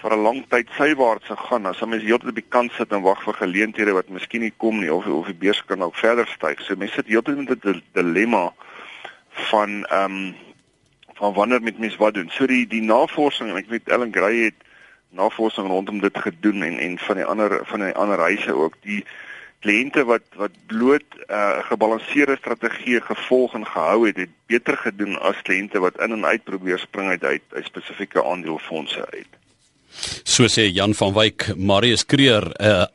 vir 0.00 0.12
'n 0.12 0.22
lang 0.22 0.44
tyd 0.48 0.68
sywaarts 0.76 1.26
gegaan. 1.26 1.66
As 1.66 1.80
mense 1.80 2.06
heeltyd 2.06 2.28
op 2.28 2.34
die 2.34 2.52
kant 2.56 2.72
sit 2.72 2.92
en 2.92 3.02
wag 3.02 3.22
vir 3.22 3.34
geleenthede 3.34 3.92
wat 3.92 4.08
miskien 4.08 4.40
nie 4.40 4.52
kom 4.56 4.80
nie 4.80 4.92
of 4.92 5.06
of 5.06 5.26
die 5.26 5.42
beurs 5.44 5.64
kan 5.64 5.82
ook 5.82 5.96
verder 5.96 6.26
styg. 6.26 6.60
So 6.60 6.76
mense 6.76 6.94
sit 6.94 7.06
heeltyd 7.06 7.48
met 7.48 7.64
'n 7.64 7.82
dilemma 7.92 8.52
van 9.30 9.84
ehm 9.84 10.04
um, 10.04 10.34
van 11.16 11.32
wanneer 11.32 11.62
met 11.62 11.78
mense 11.78 11.98
wat 11.98 12.14
doen. 12.14 12.30
So 12.30 12.46
die 12.46 12.66
die 12.66 12.82
navorsing 12.82 13.50
en 13.50 13.56
ek 13.56 13.68
weet 13.68 13.88
Ellen 13.88 14.12
Gray 14.12 14.36
het 14.44 14.60
navorsing 15.10 15.66
rondom 15.66 16.00
dit 16.00 16.18
gedoen 16.18 16.62
en 16.62 16.78
en 16.78 16.98
van 16.98 17.16
die 17.16 17.24
ander 17.24 17.60
van 17.64 17.80
die 17.80 17.94
ander 17.94 18.18
huise 18.18 18.52
ook 18.52 18.74
die 18.80 19.04
kliënte 19.64 20.04
wat 20.04 20.26
wat 20.36 20.52
bloot 20.66 21.08
'n 21.14 21.32
uh, 21.32 21.64
gebalanseerde 21.70 22.36
strategie 22.36 23.00
gevolg 23.00 23.54
en 23.54 23.66
gehou 23.66 24.06
het, 24.06 24.16
het 24.16 24.34
beter 24.46 24.76
gedoen 24.76 25.18
as 25.20 25.42
kliënte 25.42 25.78
wat 25.78 26.00
in 26.00 26.12
en 26.12 26.26
uit 26.26 26.44
probeer 26.44 26.78
spring 26.78 27.08
uit 27.08 27.24
uit, 27.24 27.42
uit 27.50 27.64
spesifieke 27.64 28.24
aandelefondse 28.24 29.10
uit. 29.10 29.45
So 30.26 30.48
sê 30.50 30.64
Jan 30.74 30.90
van 30.98 31.12
Wyk, 31.14 31.52
Marius 31.54 32.02
Kreer, 32.02 32.48
uh, 32.58 32.88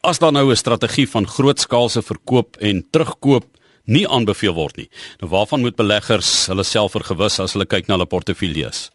as 0.00 0.18
daar 0.18 0.32
nou 0.32 0.48
'n 0.48 0.56
strategie 0.56 1.06
van 1.06 1.26
grootskaalse 1.26 2.02
verkoop 2.02 2.56
en 2.60 2.86
terugkoop 2.90 3.44
nie 3.84 4.08
aanbeveel 4.08 4.54
word 4.54 4.76
nie. 4.76 4.88
Nou 5.20 5.30
waarvan 5.30 5.60
moet 5.60 5.76
beleggers 5.76 6.46
hulle 6.46 6.64
self 6.64 6.92
vergewis 6.92 7.38
as 7.40 7.52
hulle 7.52 7.66
kyk 7.66 7.88
na 7.88 7.94
hulle 7.94 8.06
portefeuilles? 8.06 8.90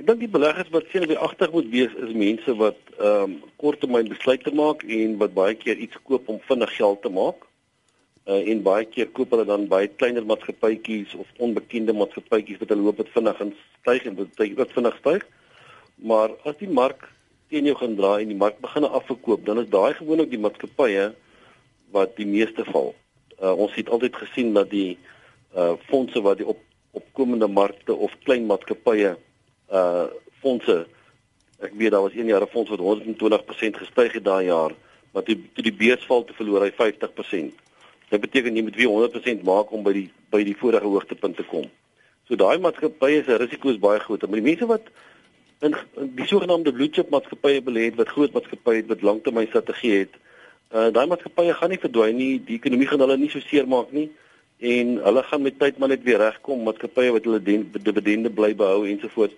Ek 0.00 0.06
dink 0.06 0.18
die 0.18 0.28
beleggers 0.28 0.70
wat 0.70 0.90
sien 0.90 1.06
wie 1.06 1.18
agter 1.18 1.48
moet 1.52 1.70
wees 1.70 1.94
is 1.94 2.12
mense 2.12 2.56
wat 2.58 2.80
ehm 2.98 3.22
um, 3.22 3.42
korttermyn 3.56 4.08
besluite 4.08 4.50
maak 4.50 4.82
en 4.82 5.16
wat 5.18 5.34
baie 5.34 5.54
keer 5.54 5.78
iets 5.78 5.96
koop 6.02 6.28
om 6.28 6.40
vinnig 6.48 6.76
geld 6.76 7.02
te 7.02 7.08
maak. 7.08 7.46
Uh, 8.26 8.50
en 8.50 8.62
baie 8.62 8.84
keer 8.84 9.06
koop 9.06 9.30
hulle 9.30 9.44
dan 9.46 9.68
baie 9.68 9.86
kleiner 9.86 10.26
maatskappytjies 10.26 11.14
of 11.14 11.26
onbekende 11.38 11.92
maatskappytjies 11.92 12.58
wat 12.58 12.68
hulle 12.68 12.82
hoop 12.82 12.96
dit 12.96 13.14
vinnig 13.14 13.36
gaan 13.36 13.54
styg 13.82 14.06
en 14.06 14.14
dit 14.16 14.58
ook 14.58 14.74
vinnig 14.74 14.98
styg. 14.98 15.22
Maar 15.94 16.34
as 16.44 16.56
die 16.58 16.68
mark 16.68 17.08
teen 17.48 17.64
jou 17.64 17.76
gaan 17.76 17.96
draai 17.96 18.22
en 18.22 18.32
die 18.32 18.38
mark 18.38 18.58
begin 18.60 18.84
afverkoop, 18.84 19.44
dan 19.46 19.58
is 19.58 19.70
daai 19.70 19.94
gewoonlik 19.94 20.30
die 20.30 20.42
maatskappye 20.42 21.12
wat 21.94 22.16
die 22.16 22.26
meeste 22.26 22.64
val. 22.70 22.94
Uh, 23.42 23.52
ons 23.52 23.74
het 23.74 23.88
altyd 23.88 24.16
gesien 24.16 24.54
dat 24.54 24.70
die 24.70 24.98
uh 25.54 25.74
fondse 25.86 26.20
wat 26.22 26.38
die 26.38 26.46
op 26.46 26.58
opkomende 26.94 27.46
markte 27.46 27.94
of 27.94 28.12
klein 28.26 28.46
maatskappye 28.46 29.16
uh 29.70 30.06
fondse 30.42 30.84
ek 31.64 31.74
weet 31.78 31.90
daar 31.90 32.02
was 32.02 32.14
een 32.14 32.26
jaar 32.26 32.42
'n 32.42 32.54
fonds 32.54 32.70
wat 32.70 32.80
120% 32.80 33.76
gestyg 33.76 34.12
het 34.12 34.24
daai 34.24 34.44
jaar, 34.44 34.72
maar 35.12 35.22
toe 35.22 35.38
toe 35.54 35.64
die 35.64 35.72
beurs 35.72 36.04
val 36.04 36.24
te 36.24 36.32
verloor 36.32 36.62
hy 36.62 36.70
50%. 36.70 37.54
Dit 38.08 38.20
beteken 38.20 38.56
jy 38.56 38.62
moet 38.62 38.76
weer 38.76 38.88
100% 38.88 39.42
maak 39.42 39.72
om 39.72 39.82
by 39.82 39.92
die 39.92 40.10
by 40.30 40.42
die 40.44 40.56
vorige 40.56 40.84
hoogtepunt 40.84 41.36
te 41.36 41.44
kom. 41.44 41.64
So 42.28 42.36
daai 42.36 42.58
maatskappye 42.58 43.24
se 43.24 43.36
risiko 43.36 43.68
is 43.68 43.78
baie 43.78 44.00
groot, 44.00 44.22
maar 44.22 44.40
die 44.40 44.50
mense 44.50 44.66
wat 44.66 44.82
in, 45.64 45.76
in 46.00 46.10
die 46.18 46.26
sogenaamde 46.28 46.72
blue 46.76 46.90
chip 46.92 47.10
maatskappye 47.14 47.62
belê 47.64 47.88
het 47.88 47.96
wat 48.00 48.12
groot 48.14 48.34
maatskappye 48.36 48.82
het 48.82 48.90
wat 48.92 49.06
langtermynstrategie 49.08 49.94
het, 50.02 50.18
uh 50.74 50.90
daai 50.94 51.06
maatskappye 51.10 51.54
gaan 51.58 51.72
nie 51.72 51.80
verdwyn 51.82 52.18
nie, 52.18 52.34
die 52.48 52.58
ekonomie 52.60 52.88
gaan 52.90 53.02
hulle 53.04 53.16
nie 53.20 53.30
so 53.32 53.42
seer 53.48 53.68
maak 53.70 53.92
nie 53.96 54.08
en 54.74 54.96
hulle 55.04 55.22
gaan 55.28 55.42
met 55.44 55.58
tyd 55.60 55.78
maar 55.78 55.92
net 55.92 56.04
weer 56.06 56.20
regkom, 56.22 56.62
maatskappye 56.66 57.14
wat 57.16 57.26
hulle 57.28 57.40
dividende 57.42 58.30
bly 58.32 58.52
behou 58.56 58.84
ensovoorts. 58.88 59.34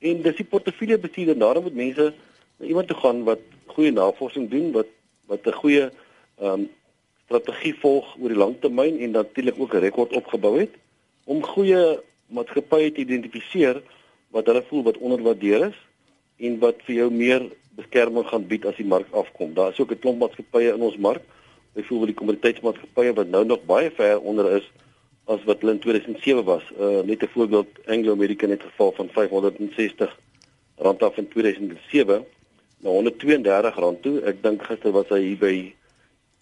En 0.00 0.20
dis 0.22 0.36
die 0.36 0.46
portefeulje 0.48 0.98
bestuurder, 1.00 1.38
daarom 1.38 1.66
moet 1.66 1.78
mense 1.78 2.12
na 2.58 2.66
iemand 2.66 2.88
toe 2.88 2.96
gaan 3.00 3.24
wat 3.24 3.42
goeie 3.74 3.92
navorsing 3.92 4.50
doen, 4.50 4.70
wat 4.76 4.92
wat 5.30 5.46
'n 5.46 5.58
goeie 5.62 5.86
ehm 5.86 6.52
um, 6.52 6.68
strategie 7.30 7.74
volg 7.78 8.16
oor 8.18 8.32
die 8.32 8.42
lang 8.42 8.56
termyn 8.60 8.98
en 8.98 9.10
natuurlik 9.10 9.58
ook 9.58 9.74
'n 9.74 9.84
rekord 9.86 10.12
opgebou 10.12 10.58
het 10.58 10.74
om 11.24 11.42
goeie 11.42 12.00
maatskappye 12.26 12.92
te 12.92 13.00
identifiseer 13.00 13.82
wat 14.30 14.46
hulle 14.46 14.62
voel 14.68 14.82
wat 14.82 14.98
onderwaardeer 14.98 15.66
is 15.70 15.78
en 16.36 16.58
wat 16.58 16.82
vir 16.86 16.94
jou 16.94 17.10
meer 17.12 17.46
beskerming 17.78 18.26
gaan 18.28 18.46
bied 18.46 18.66
as 18.66 18.78
die 18.78 18.86
mark 18.86 19.08
afkom. 19.12 19.54
Daar 19.54 19.72
is 19.72 19.80
ook 19.80 19.92
'n 19.92 19.98
klomp 19.98 20.18
maatskappye 20.18 20.74
in 20.74 20.82
ons 20.82 20.96
mark, 20.96 21.22
byvoorbeeld 21.74 22.12
die 22.12 22.20
kommoditeitsmaatskappye 22.20 23.12
wat 23.14 23.28
nou 23.28 23.44
nog 23.44 23.64
baie 23.64 23.90
ver 23.90 24.20
onder 24.20 24.56
is 24.56 24.70
as 25.26 25.44
wat 25.44 25.60
hulle 25.60 25.72
in 25.72 25.78
2007 25.78 26.44
was. 26.44 26.64
Uh 26.78 27.02
net 27.02 27.22
'n 27.22 27.32
voorbeeld 27.34 27.68
Anglo 27.86 28.12
American 28.12 28.50
het 28.50 28.62
geval 28.62 28.92
van 28.92 29.08
560 29.08 30.18
rand 30.76 31.02
af 31.02 31.16
in 31.16 31.28
2007 31.28 32.24
na 32.78 32.90
132 32.90 33.76
rand 33.76 34.02
toe. 34.02 34.20
Ek 34.20 34.42
dink 34.42 34.62
gister 34.62 34.92
was 34.92 35.08
hy 35.08 35.20
hier 35.20 35.38
by 35.38 35.74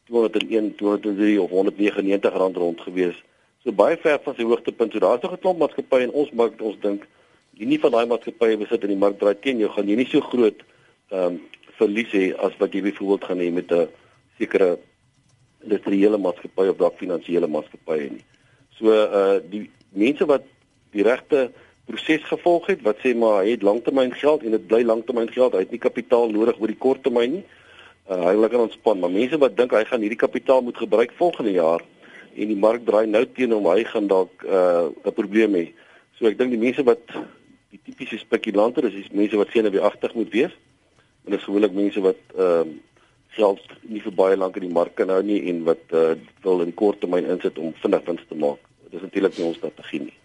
201, 0.06 0.74
203 0.76 1.40
of 1.40 1.50
199 1.50 2.32
rand 2.32 2.56
rond 2.56 2.80
gewees. 2.80 3.24
So 3.64 3.72
baie 3.72 3.96
ver 3.96 4.20
van 4.24 4.34
sy 4.34 4.42
hoogtepunt. 4.42 4.92
So 4.92 4.98
daar's 4.98 5.22
nog 5.22 5.32
'n 5.32 5.38
klomp 5.38 5.58
maatskappye 5.58 6.02
in 6.02 6.10
ons 6.10 6.30
mark 6.30 6.56
wat 6.56 6.66
ons 6.66 6.80
dink 6.80 7.06
nie 7.66 7.80
van 7.82 7.90
daai 7.92 8.06
maatskappye 8.06 8.58
besit 8.58 8.84
in 8.84 8.94
die 8.94 9.02
mark 9.04 9.18
draai 9.18 9.34
teen 9.40 9.58
jou 9.58 9.70
gaan 9.74 9.88
jy 9.88 9.96
nie 9.96 10.10
so 10.10 10.20
groot 10.20 10.62
ehm 11.10 11.24
um, 11.24 11.40
verlies 11.78 12.10
hê 12.10 12.34
as 12.42 12.54
wat 12.58 12.74
jy 12.74 12.82
byvoorbeeld 12.82 13.24
gaan 13.24 13.38
hê 13.38 13.50
met 13.54 13.72
'n 13.72 13.88
sekere 14.38 14.78
industriële 15.64 16.18
maatskappy 16.18 16.68
of 16.70 16.78
dalk 16.78 16.98
finansiële 16.98 17.48
maatskappye 17.50 18.10
nie. 18.10 18.24
So 18.78 18.94
uh 18.94 19.38
die 19.50 19.70
mense 19.90 20.26
wat 20.26 20.44
die 20.94 21.02
regte 21.02 21.50
proses 21.88 22.24
gevolg 22.28 22.68
het 22.72 22.82
wat 22.86 23.00
sê 23.02 23.14
maar 23.16 23.42
hy 23.42 23.54
het 23.56 23.62
langtermyn 23.66 24.12
geld 24.14 24.44
en 24.44 24.56
dit 24.56 24.66
bly 24.66 24.82
langtermyn 24.84 25.30
geld, 25.32 25.54
hy 25.54 25.64
het 25.64 25.70
nie 25.74 25.82
kapitaal 25.82 26.30
nodig 26.30 26.60
oor 26.60 26.72
die 26.72 26.82
korttermyn 26.84 27.38
nie. 27.38 27.44
Uh 28.08 28.22
hy 28.28 28.34
lekker 28.36 28.60
ontspan, 28.60 29.00
maar 29.00 29.10
mense 29.10 29.38
wat 29.38 29.56
dink 29.56 29.72
hy 29.72 29.84
gaan 29.88 30.04
hierdie 30.04 30.20
kapitaal 30.20 30.62
moet 30.62 30.76
gebruik 30.76 31.12
volgende 31.18 31.56
jaar 31.56 31.84
en 32.38 32.52
die 32.52 32.60
mark 32.60 32.84
draai 32.86 33.06
nou 33.10 33.24
teen 33.34 33.52
hom, 33.52 33.66
hy 33.66 33.84
gaan 33.84 34.06
dalk 34.06 34.44
uh 34.44 34.88
'n 35.04 35.14
probleem 35.14 35.54
hê. 35.54 35.66
So 36.18 36.26
ek 36.26 36.38
dink 36.38 36.50
die 36.50 36.64
mense 36.66 36.84
wat 36.84 37.02
die 37.70 37.80
tipiese 37.84 38.18
spekulante 38.18 38.84
is, 38.88 38.94
is 38.94 39.10
mense 39.12 39.36
wat 39.36 39.50
sien 39.52 39.70
wie 39.70 39.80
agtig 39.80 40.14
moet 40.14 40.30
wees. 40.32 40.54
En 41.24 41.34
dis 41.34 41.44
gewoonlik 41.44 41.74
mense 41.76 42.04
wat 42.04 42.22
ehm 42.36 42.76
uh, 42.76 42.84
geld 43.38 43.60
nie 43.86 44.00
vir 44.02 44.14
baie 44.16 44.36
lank 44.36 44.56
in 44.56 44.64
die 44.64 44.72
mark 44.72 44.94
kan 44.98 45.12
hou 45.12 45.20
nie 45.22 45.36
en 45.50 45.60
wat 45.66 45.92
uh, 45.94 46.16
wil 46.42 46.64
in 46.64 46.72
kort 46.74 46.98
termyn 47.00 47.28
insit 47.28 47.58
om 47.60 47.74
vinnig 47.82 48.06
wins 48.06 48.24
te 48.26 48.34
maak. 48.34 48.62
Dit 48.88 48.96
is 48.98 49.04
natuurlik 49.04 49.36
nie 49.36 49.46
ons 49.46 49.60
strategie 49.60 50.00
nie 50.06 50.16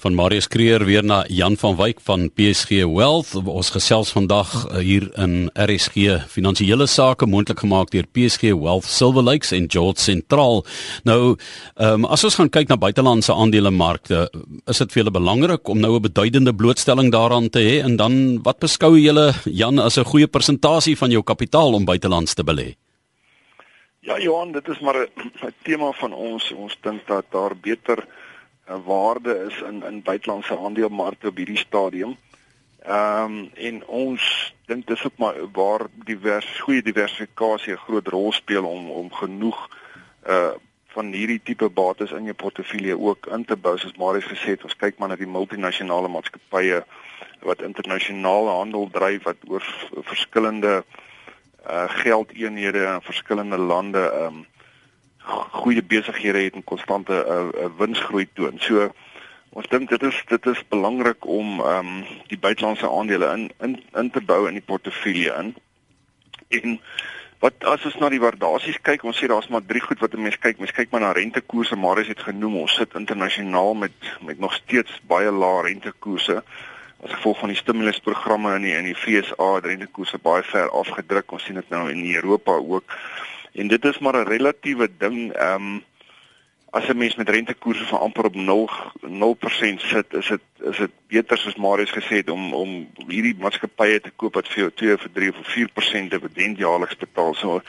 van 0.00 0.14
Marius 0.16 0.48
Kreer 0.48 0.84
weer 0.84 1.04
na 1.04 1.24
Jan 1.28 1.56
van 1.60 1.76
Wyk 1.76 1.98
van 2.00 2.30
PSG 2.32 2.84
Wealth. 2.88 3.34
Ons 3.36 3.70
gesels 3.74 4.12
vandag 4.12 4.48
eh, 4.70 4.80
hier 4.80 5.06
in 5.20 5.50
RSG 5.52 6.16
Finansiële 6.32 6.86
Sake 6.88 7.26
moontlik 7.28 7.60
gemaak 7.60 7.92
deur 7.92 8.08
PSG 8.08 8.54
Wealth 8.56 8.88
Silver 8.88 9.22
Lakes 9.22 9.52
en 9.52 9.68
George 9.68 10.00
Central. 10.00 10.64
Nou, 11.04 11.36
ehm 11.76 12.04
um, 12.04 12.08
as 12.08 12.24
ons 12.24 12.38
gaan 12.40 12.48
kyk 12.48 12.72
na 12.72 12.78
buitelandse 12.80 13.34
aandelemarkte, 13.34 14.22
is 14.66 14.80
dit 14.80 14.92
vir 14.92 15.02
julle 15.02 15.12
belangrik 15.18 15.68
om 15.68 15.80
nou 15.80 15.96
'n 15.96 16.02
beduidende 16.08 16.54
blootstelling 16.54 17.12
daaraan 17.12 17.50
te 17.50 17.60
hê 17.60 17.82
en 17.84 17.96
dan 17.96 18.42
wat 18.42 18.58
beskou 18.58 18.96
julle 18.96 19.34
Jan 19.44 19.78
as 19.78 19.98
'n 19.98 20.04
goeie 20.04 20.26
persentasie 20.26 20.96
van 20.96 21.10
jou 21.10 21.22
kapitaal 21.22 21.74
om 21.74 21.84
buitelands 21.84 22.34
te 22.34 22.44
belê? 22.44 22.74
Ja 24.00 24.18
Johan, 24.18 24.52
dit 24.52 24.68
is 24.68 24.80
maar 24.80 24.96
'n 24.96 25.54
tema 25.62 25.92
van 26.02 26.12
ons. 26.12 26.52
Ons 26.52 26.76
dink 26.80 27.06
dat 27.06 27.24
daar 27.30 27.56
beter 27.56 28.06
waarde 28.78 29.44
is 29.48 29.60
in 29.60 29.82
in 29.84 30.02
buitelandse 30.02 30.58
aandelemarkte 30.58 31.28
op 31.28 31.36
hierdie 31.36 31.58
stadium. 31.58 32.16
Ehm 32.82 33.24
um, 33.24 33.50
en 33.54 33.86
ons 33.86 34.54
dink 34.66 34.86
dis 34.86 35.04
ook 35.04 35.16
maar 35.16 35.34
waar 35.52 35.86
divers 36.04 36.60
goeie 36.60 36.82
diversifikasie 36.82 37.72
'n 37.72 37.84
groot 37.86 38.08
rol 38.08 38.32
speel 38.32 38.64
om 38.64 38.90
om 38.90 39.12
genoeg 39.12 39.68
uh 40.28 40.52
van 40.90 41.12
hierdie 41.12 41.40
tipe 41.42 41.68
bates 41.68 42.10
in 42.10 42.24
jou 42.24 42.34
portefeulje 42.34 42.98
ook 42.98 43.26
in 43.26 43.44
te 43.44 43.56
bou 43.56 43.78
soos 43.78 43.96
Marius 43.96 44.26
gesê 44.26 44.56
het 44.56 44.64
ons 44.64 44.76
kyk 44.76 44.98
maar 44.98 45.08
na 45.08 45.16
die 45.16 45.26
multinasjonale 45.26 46.08
maatskappye 46.08 46.80
wat 47.46 47.62
internasionale 47.62 48.50
handel 48.50 48.88
dryf 48.90 49.22
wat 49.22 49.36
oor 49.48 49.64
verskillende 50.02 50.84
uh 51.70 51.88
geldeenhede 52.02 52.82
in 52.94 53.02
verskillende 53.02 53.58
lande 53.58 54.02
ehm 54.10 54.40
um, 54.40 54.46
goeie 55.60 55.82
besighede 55.82 56.38
het 56.38 56.54
en 56.54 56.64
konstante 56.64 57.24
uh, 57.28 57.62
uh, 57.62 57.70
winsgroei 57.78 58.28
toon. 58.32 58.58
So 58.58 58.90
ons 59.50 59.68
dink 59.68 59.90
dit 59.90 60.02
is 60.02 60.22
dit 60.30 60.46
is 60.46 60.62
belangrik 60.68 61.26
om 61.26 61.60
um, 61.60 62.04
die 62.30 62.38
buitelandse 62.38 62.90
aandele 62.90 63.32
in 63.34 63.50
in 63.60 63.82
in 63.94 64.10
te 64.10 64.20
bou 64.20 64.46
in 64.48 64.58
die 64.58 64.66
portefeulje 64.66 65.34
in. 65.38 65.54
En 66.48 66.80
wat 67.40 67.64
as 67.64 67.84
ons 67.88 67.96
na 68.00 68.08
die 68.12 68.20
waardasies 68.20 68.80
kyk, 68.84 69.04
ons 69.04 69.18
sê 69.18 69.28
daar's 69.30 69.48
maar 69.48 69.64
drie 69.64 69.80
goed 69.80 70.00
wat 70.00 70.14
'n 70.14 70.22
mens 70.22 70.38
kyk. 70.38 70.58
Mens 70.58 70.72
kyk 70.76 70.90
maar 70.90 71.00
na 71.00 71.12
rentekoerse, 71.12 71.76
Marius 71.76 72.08
het 72.08 72.22
genoem, 72.22 72.56
ons 72.56 72.74
sit 72.74 72.94
internasionaal 72.94 73.74
met 73.74 73.92
met 74.20 74.38
nog 74.38 74.54
steeds 74.54 75.00
baie 75.06 75.30
lae 75.30 75.62
rentekoerse 75.62 76.42
as 77.02 77.12
gevolg 77.16 77.38
van 77.38 77.48
die 77.48 77.56
stimulusprogramme 77.56 78.54
in 78.54 78.62
die 78.62 78.74
in 78.76 78.84
die 78.84 78.94
FSA, 78.94 79.58
rentekoerse 79.64 80.18
baie 80.18 80.42
ver 80.42 80.70
afgedruk. 80.70 81.32
Ons 81.32 81.44
sien 81.44 81.54
dit 81.54 81.68
nou 81.68 81.90
in 81.90 82.14
Europa 82.14 82.52
ook. 82.52 82.84
En 83.52 83.68
dit 83.68 83.84
is 83.84 83.98
maar 83.98 84.16
'n 84.16 84.28
relatiewe 84.28 84.90
ding. 84.98 85.32
Ehm 85.32 85.54
um, 85.54 85.82
as 86.70 86.88
'n 86.88 86.96
mens 86.96 87.14
met 87.14 87.28
rentekoerse 87.28 87.84
van 87.84 88.00
amper 88.00 88.24
op 88.24 88.34
0 88.34 88.70
0% 89.00 89.80
sit, 89.80 90.14
is 90.14 90.26
dit 90.26 90.40
is 90.60 90.76
dit 90.76 90.90
beter 91.06 91.38
soos 91.38 91.54
Marius 91.54 91.90
gesê 91.90 92.14
het 92.22 92.30
om 92.30 92.52
om 92.54 92.88
hierdie 93.06 93.36
maatskappye 93.38 94.00
te 94.00 94.12
koop 94.16 94.34
wat 94.34 94.48
vir 94.48 94.58
jou 94.58 94.70
2 94.74 94.94
of 94.94 95.06
3 95.12 95.30
of 95.30 95.54
4% 95.54 96.08
dividend 96.08 96.58
jaarliks 96.58 96.96
betaal. 96.96 97.34
So 97.34 97.62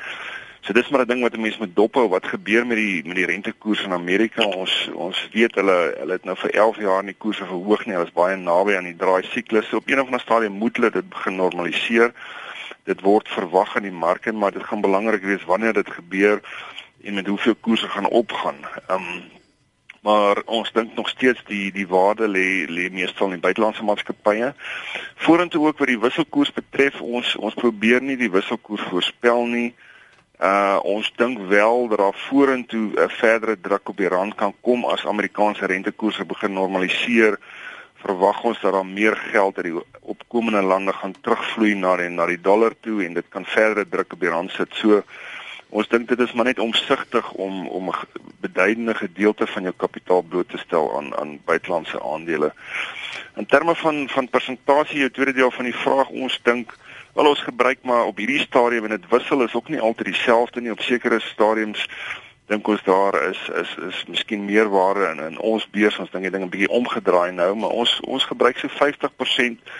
so 0.61 0.73
dis 0.73 0.89
maar 0.89 1.01
'n 1.01 1.07
ding 1.07 1.21
wat 1.21 1.33
'n 1.33 1.41
mens 1.41 1.57
moet 1.57 1.75
dop 1.75 1.93
hou 1.93 2.07
wat 2.09 2.27
gebeur 2.27 2.67
met 2.67 2.77
die 2.77 3.03
met 3.05 3.15
die 3.15 3.25
rentekoers 3.25 3.83
in 3.83 3.91
Amerika. 3.91 4.43
Ons 4.43 4.89
ons 4.93 5.29
weet 5.31 5.55
hulle 5.55 5.95
hulle 5.97 6.11
het 6.11 6.23
nou 6.23 6.35
vir 6.37 6.51
11 6.51 6.77
jaar 6.77 7.03
nie 7.03 7.17
koerse 7.17 7.45
verhoog 7.45 7.85
nie. 7.85 7.93
Hulle 7.95 8.05
is 8.05 8.13
baie 8.13 8.35
naby 8.35 8.75
aan 8.75 8.89
die 8.91 8.97
draai 8.97 9.23
siklus. 9.23 9.67
So 9.67 9.77
op 9.77 9.89
een 9.89 9.99
of 9.99 10.05
ander 10.05 10.19
stadium 10.19 10.53
moet 10.53 10.75
hulle 10.75 10.91
dit 10.91 11.09
begin 11.09 11.35
normaliseer 11.35 12.13
dit 12.83 13.01
word 13.01 13.29
verwag 13.29 13.75
in 13.75 13.83
die 13.89 13.99
mark 14.05 14.25
en 14.25 14.37
maar 14.37 14.51
dit 14.51 14.63
gaan 14.63 14.81
belangrik 14.81 15.23
wees 15.23 15.45
wanneer 15.45 15.73
dit 15.73 15.89
gebeur 15.89 16.41
en 17.03 17.13
met 17.13 17.27
hoeveel 17.27 17.55
koerse 17.55 17.87
gaan 17.87 18.09
opgaan. 18.09 18.57
Ehm 18.87 18.97
um, 18.97 19.21
maar 20.01 20.41
ons 20.45 20.71
dink 20.73 20.95
nog 20.95 21.09
steeds 21.09 21.43
die 21.45 21.71
die 21.71 21.87
waarde 21.87 22.27
lê 22.27 22.65
lê 22.65 22.89
meestal 22.89 23.31
in 23.31 23.39
buitelandse 23.39 23.83
maatskappye. 23.83 24.53
Vorentoe 25.15 25.67
ook 25.67 25.77
wat 25.77 25.91
die 25.91 25.99
wisselkoers 25.99 26.53
betref, 26.53 27.01
ons 27.01 27.35
ons 27.35 27.53
probeer 27.53 28.01
nie 28.01 28.17
die 28.17 28.31
wisselkoers 28.33 28.87
voorspel 28.89 29.45
nie. 29.45 29.67
Uh 30.41 30.79
ons 30.81 31.11
dink 31.21 31.43
wel 31.51 31.87
dat 31.91 32.01
daar 32.01 32.17
vorentoe 32.17 32.87
'n 32.97 33.09
verdere 33.09 33.59
druk 33.61 33.89
op 33.89 33.97
die 33.97 34.09
rand 34.09 34.35
kan 34.35 34.55
kom 34.61 34.85
as 34.85 35.05
Amerikaanse 35.05 35.65
rentekoerse 35.65 36.25
begin 36.25 36.53
normaliseer 36.53 37.37
verwag 38.01 38.43
ons 38.43 38.61
dat 38.61 38.73
daar 38.73 38.85
meer 38.85 39.15
geld 39.15 39.57
uit 39.57 39.65
die 39.65 39.83
opkomende 40.01 40.61
lande 40.61 40.93
gaan 40.93 41.13
terugvloei 41.21 41.75
na 41.75 41.95
die 41.97 42.09
na 42.09 42.25
die 42.25 42.41
dollar 42.41 42.73
toe 42.79 43.03
en 43.05 43.13
dit 43.13 43.29
kan 43.29 43.45
verdere 43.45 43.85
druk 43.89 44.13
op 44.13 44.19
die 44.19 44.29
rand 44.29 44.51
sit. 44.51 44.73
So 44.73 45.03
Ons 45.71 45.87
dink 45.87 46.09
dit 46.09 46.19
is 46.19 46.33
maar 46.35 46.49
net 46.49 46.59
omsigtig 46.59 47.31
om 47.39 47.67
om 47.67 47.89
'n 47.89 47.95
beduidende 48.43 48.93
gedeelte 48.93 49.47
van 49.47 49.63
jou 49.63 49.73
kapitaal 49.77 50.21
bloot 50.21 50.49
te 50.49 50.57
stel 50.57 50.97
aan 50.97 51.15
aan 51.15 51.39
buitelandse 51.45 52.01
aandele. 52.03 52.53
In 53.35 53.45
terme 53.45 53.75
van 53.75 54.09
van 54.09 54.29
persentasie, 54.29 54.99
jou 54.99 55.09
tweede 55.11 55.33
deel 55.33 55.51
van 55.51 55.63
die 55.63 55.75
vraag, 55.75 56.09
ons 56.09 56.39
dink 56.43 56.77
wel 57.13 57.27
ons 57.27 57.39
gebruik 57.39 57.77
maar 57.81 58.03
op 58.05 58.17
hierdie 58.17 58.39
stadium 58.39 58.83
en 58.83 58.89
dit 58.89 59.09
wissel 59.09 59.43
is 59.43 59.53
ook 59.53 59.69
nie 59.69 59.79
altyd 59.79 60.05
dieselfde 60.05 60.61
nie 60.61 60.71
op 60.71 60.81
sekere 60.81 61.19
stadiums 61.19 61.89
dink 62.51 62.67
ons 62.67 62.83
daar 62.83 63.15
is 63.29 63.41
is 63.61 63.71
is 63.87 64.03
miskien 64.07 64.45
meer 64.45 64.69
waarde 64.69 65.07
in 65.13 65.23
in 65.29 65.39
ons 65.53 65.67
beurs 65.77 65.99
ons 66.03 66.11
dink 66.11 66.27
die 66.27 66.33
ding 66.33 66.43
'n 66.45 66.53
bietjie 66.53 66.75
omgedraai 66.79 67.31
nou 67.31 67.55
maar 67.55 67.73
ons 67.83 67.99
ons 68.15 68.27
gebruik 68.33 68.57
so 68.57 68.67
50% 68.67 69.71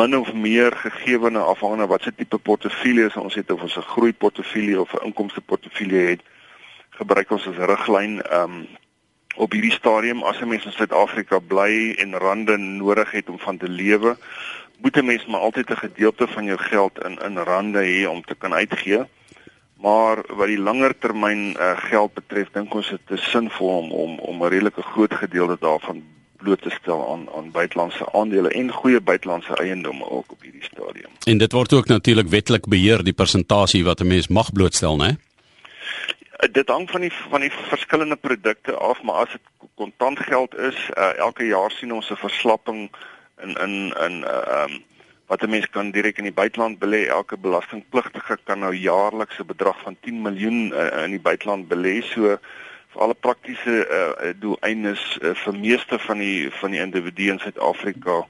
min 0.00 0.16
of 0.18 0.32
meer 0.32 0.76
gegee 0.76 1.30
na 1.30 1.46
afhangende 1.52 1.86
wat 1.86 2.02
se 2.02 2.12
tipe 2.14 2.38
portefeulje 2.38 3.10
ons 3.20 3.34
het 3.34 3.50
of 3.50 3.62
ons 3.62 3.76
'n 3.76 3.90
groei 3.94 4.12
portefeulje 4.12 4.80
of 4.80 4.94
'n 4.94 5.06
inkomste 5.06 5.40
portefeulje 5.40 6.06
het 6.12 6.22
gebruik 6.90 7.30
ons 7.30 7.46
as 7.46 7.66
riglyn 7.72 8.22
um 8.32 8.66
op 9.36 9.52
hierdie 9.52 9.72
stadium. 9.72 10.22
As 10.22 10.40
'n 10.40 10.48
mens 10.48 10.64
in 10.64 10.72
Suid-Afrika 10.72 11.38
bly 11.38 11.94
en 11.98 12.18
rande 12.18 12.56
nodig 12.56 13.10
het 13.10 13.28
om 13.28 13.38
van 13.38 13.56
te 13.56 13.68
lewe 13.68 14.16
moet 14.80 14.96
'n 14.96 15.04
mens 15.04 15.26
maar 15.26 15.40
altyd 15.40 15.70
'n 15.70 15.76
gedeelte 15.86 16.26
van 16.26 16.44
jou 16.44 16.58
geld 16.58 17.04
in 17.04 17.18
in 17.18 17.36
rande 17.38 17.82
hê 17.84 18.08
om 18.08 18.22
te 18.24 18.34
kan 18.34 18.54
uitgee 18.54 19.04
maar 19.82 20.22
wat 20.28 20.46
die 20.46 20.58
langer 20.60 20.94
termyn 20.98 21.56
uh, 21.56 21.76
geld 21.88 22.14
betref 22.14 22.50
dink 22.52 22.74
ons 22.74 22.88
dit 22.88 23.16
is 23.16 23.30
sinvol 23.30 23.76
om 23.78 23.92
om 23.92 24.18
om 24.18 24.42
'n 24.42 24.52
redelike 24.52 24.82
groot 24.82 25.14
gedeelte 25.14 25.56
daarvan 25.60 26.02
bloot 26.36 26.62
te 26.62 26.70
stel 26.70 27.12
aan 27.12 27.28
aan 27.36 27.50
buitelandse 27.50 28.12
aandele 28.12 28.50
en 28.50 28.72
goeie 28.72 29.00
buitelandse 29.00 29.56
eiendomme 29.56 30.10
ook 30.10 30.32
op 30.32 30.42
hierdie 30.42 30.64
stadium. 30.64 31.10
En 31.24 31.38
dit 31.38 31.52
word 31.52 31.72
ook 31.72 31.86
natuurlik 31.86 32.28
wetlik 32.28 32.68
beheer 32.68 33.04
die 33.04 33.12
persentasie 33.12 33.84
wat 33.84 34.00
'n 34.00 34.06
mens 34.06 34.28
mag 34.28 34.52
blootstel, 34.52 34.96
né? 34.96 35.16
Eh, 36.40 36.52
dit 36.52 36.68
hang 36.68 36.90
van 36.90 37.00
die 37.00 37.12
van 37.30 37.40
die 37.40 37.52
verskillende 37.52 38.16
produkte 38.16 38.74
af, 38.74 39.02
maar 39.02 39.14
as 39.14 39.32
dit 39.32 39.68
kontant 39.74 40.18
geld 40.18 40.56
is, 40.58 40.76
uh, 40.96 41.18
elke 41.18 41.46
jaar 41.46 41.70
sien 41.70 41.92
ons 41.92 42.10
'n 42.10 42.16
verslapping 42.16 42.90
in 43.42 43.54
in 43.54 43.94
in 44.06 44.24
uh, 44.24 44.64
um 44.64 44.82
wat 45.30 45.42
'n 45.42 45.50
mens 45.50 45.70
kan 45.70 45.90
direk 45.90 46.18
in 46.18 46.26
die 46.26 46.40
buiteland 46.42 46.78
belê. 46.78 47.06
Elke 47.06 47.36
belastingpligtige 47.36 48.38
kan 48.44 48.58
nou 48.58 48.74
jaarliks 48.74 49.38
'n 49.38 49.46
bedrag 49.46 49.78
van 49.80 49.96
10 50.00 50.22
miljoen 50.22 50.72
uh, 50.72 51.04
in 51.04 51.10
die 51.10 51.20
buiteland 51.28 51.68
belê. 51.68 52.02
So 52.02 52.38
vir 52.92 53.02
alle 53.02 53.14
praktiese 53.14 53.86
uh, 53.86 54.32
doeleindes 54.36 55.18
uh, 55.22 55.30
vir 55.34 55.54
meeste 55.54 55.98
van 55.98 56.18
die 56.18 56.50
van 56.50 56.70
die 56.70 56.80
individue 56.80 57.30
in 57.30 57.38
Suid-Afrika 57.38 58.26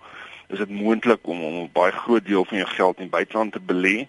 is 0.48 0.58
dit 0.58 0.68
moontlik 0.68 1.26
om 1.26 1.42
om 1.44 1.54
'n 1.62 1.72
baie 1.72 1.92
groot 1.92 2.24
deel 2.24 2.44
van 2.44 2.58
jou 2.58 2.68
geld 2.68 2.96
in 2.96 3.08
die 3.08 3.16
buiteland 3.16 3.52
te 3.52 3.60
belê. 3.72 4.06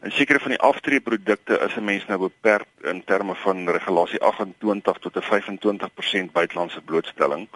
En 0.00 0.10
sekere 0.12 0.40
van 0.40 0.50
die 0.50 0.60
aftreeprodukte 0.60 1.58
is 1.58 1.76
'n 1.76 1.84
mens 1.84 2.06
nou 2.06 2.18
beperk 2.18 2.70
in 2.82 3.04
terme 3.04 3.34
van 3.34 3.68
regulasie 3.68 4.20
28 4.20 4.98
tot 4.98 5.16
'n 5.16 5.22
25% 5.22 6.32
buitelandse 6.32 6.80
blootstelling. 6.80 7.48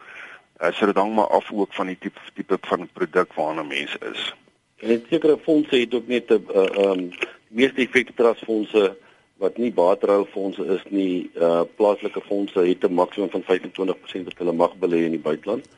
Uh, 0.63 0.73
so 0.73 0.87
dit 0.87 0.97
hang 0.97 1.15
maar 1.15 1.29
af 1.29 1.53
ook 1.53 1.75
van 1.75 1.87
die 1.87 1.99
tipe 1.99 2.21
tipe 2.35 2.59
van 2.61 2.89
produk 2.93 3.35
waarna 3.35 3.63
mens 3.63 3.97
is. 3.97 4.35
En 4.79 5.05
sekere 5.09 5.39
fondse 5.43 5.77
het 5.77 5.95
ook 5.95 6.07
net 6.07 6.31
'n 6.31 6.45
uh, 6.55 6.91
um 6.91 7.11
meeste 7.49 7.81
effekte 7.81 8.13
trustfondse 8.15 8.97
wat 9.37 9.57
nie 9.57 9.73
bateroufondse 9.73 10.65
is 10.67 10.83
nie, 10.89 11.31
uh 11.35 11.63
plaaslike 11.77 12.21
fondse 12.21 12.61
het 12.61 12.85
'n 12.85 12.95
maksimum 12.95 13.31
van 13.31 13.43
25% 13.43 14.25
wat 14.25 14.39
hulle 14.39 14.53
mag 14.53 14.77
belê 14.79 15.05
in 15.05 15.11
die 15.11 15.27
buiteland. 15.29 15.69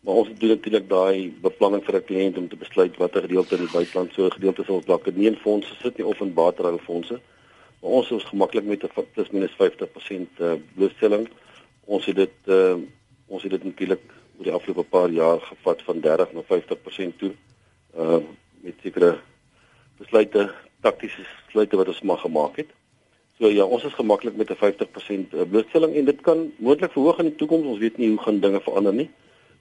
Maar 0.00 0.14
ons 0.14 0.28
doen 0.38 0.48
natuurlik 0.48 0.88
daai 0.88 1.34
beplanning 1.40 1.84
vir 1.84 1.96
'n 1.96 2.04
kliënt 2.04 2.38
om 2.38 2.48
te 2.48 2.56
besluit 2.56 2.96
watter 2.96 3.20
gedeelte 3.20 3.54
in 3.56 3.64
die 3.64 3.72
buiteland 3.72 4.12
so 4.12 4.28
gedeelte 4.28 4.64
sal 4.64 4.82
dalk 4.84 5.14
nie 5.14 5.26
in 5.26 5.36
fondse 5.36 5.74
sit 5.82 5.96
nie 5.96 6.06
of 6.06 6.20
in 6.20 6.34
bateroufondse. 6.34 7.20
Maar 7.80 7.90
ons 7.90 8.10
is 8.10 8.24
gemaklik 8.24 8.64
met 8.64 8.82
'n 8.84 9.06
plus 9.12 9.30
minus 9.30 9.54
50% 9.56 10.28
uh 10.40 10.52
blootstelling. 10.74 11.28
Ons 11.84 12.06
het 12.06 12.16
dit 12.16 12.36
uh 12.46 12.76
ons 13.26 13.42
het 13.42 13.50
dit 13.50 13.64
natuurlik 13.64 14.00
oor 14.36 14.44
die 14.44 14.52
afgelope 14.52 14.84
paar 14.88 15.10
jaar 15.10 15.40
gevat 15.40 15.82
van 15.82 16.00
30 16.00 16.32
na 16.32 16.42
50% 16.42 17.18
toe. 17.18 17.32
Uh 17.98 18.18
met 18.60 18.74
sekere 18.82 19.18
besluite, 19.98 20.50
taktiese 20.80 21.26
besluite 21.46 21.76
wat 21.76 21.88
ons 21.88 22.02
mag 22.02 22.20
gemaak 22.20 22.56
het. 22.56 22.72
So 23.38 23.48
ja, 23.52 23.64
ons 23.64 23.84
is 23.84 23.94
gemaklik 23.94 24.36
met 24.36 24.50
'n 24.50 24.56
50% 24.56 25.34
eh, 25.34 25.48
blootstelling 25.50 25.94
en 25.94 26.04
dit 26.04 26.20
kan 26.20 26.52
moontlik 26.56 26.92
verhoog 26.92 27.18
in 27.18 27.30
die 27.30 27.36
toekoms. 27.36 27.66
Ons 27.66 27.78
weet 27.78 27.98
nie 27.98 28.08
hoe 28.08 28.22
gaan 28.22 28.40
dinge 28.40 28.60
verander 28.60 28.94
nie 28.94 29.10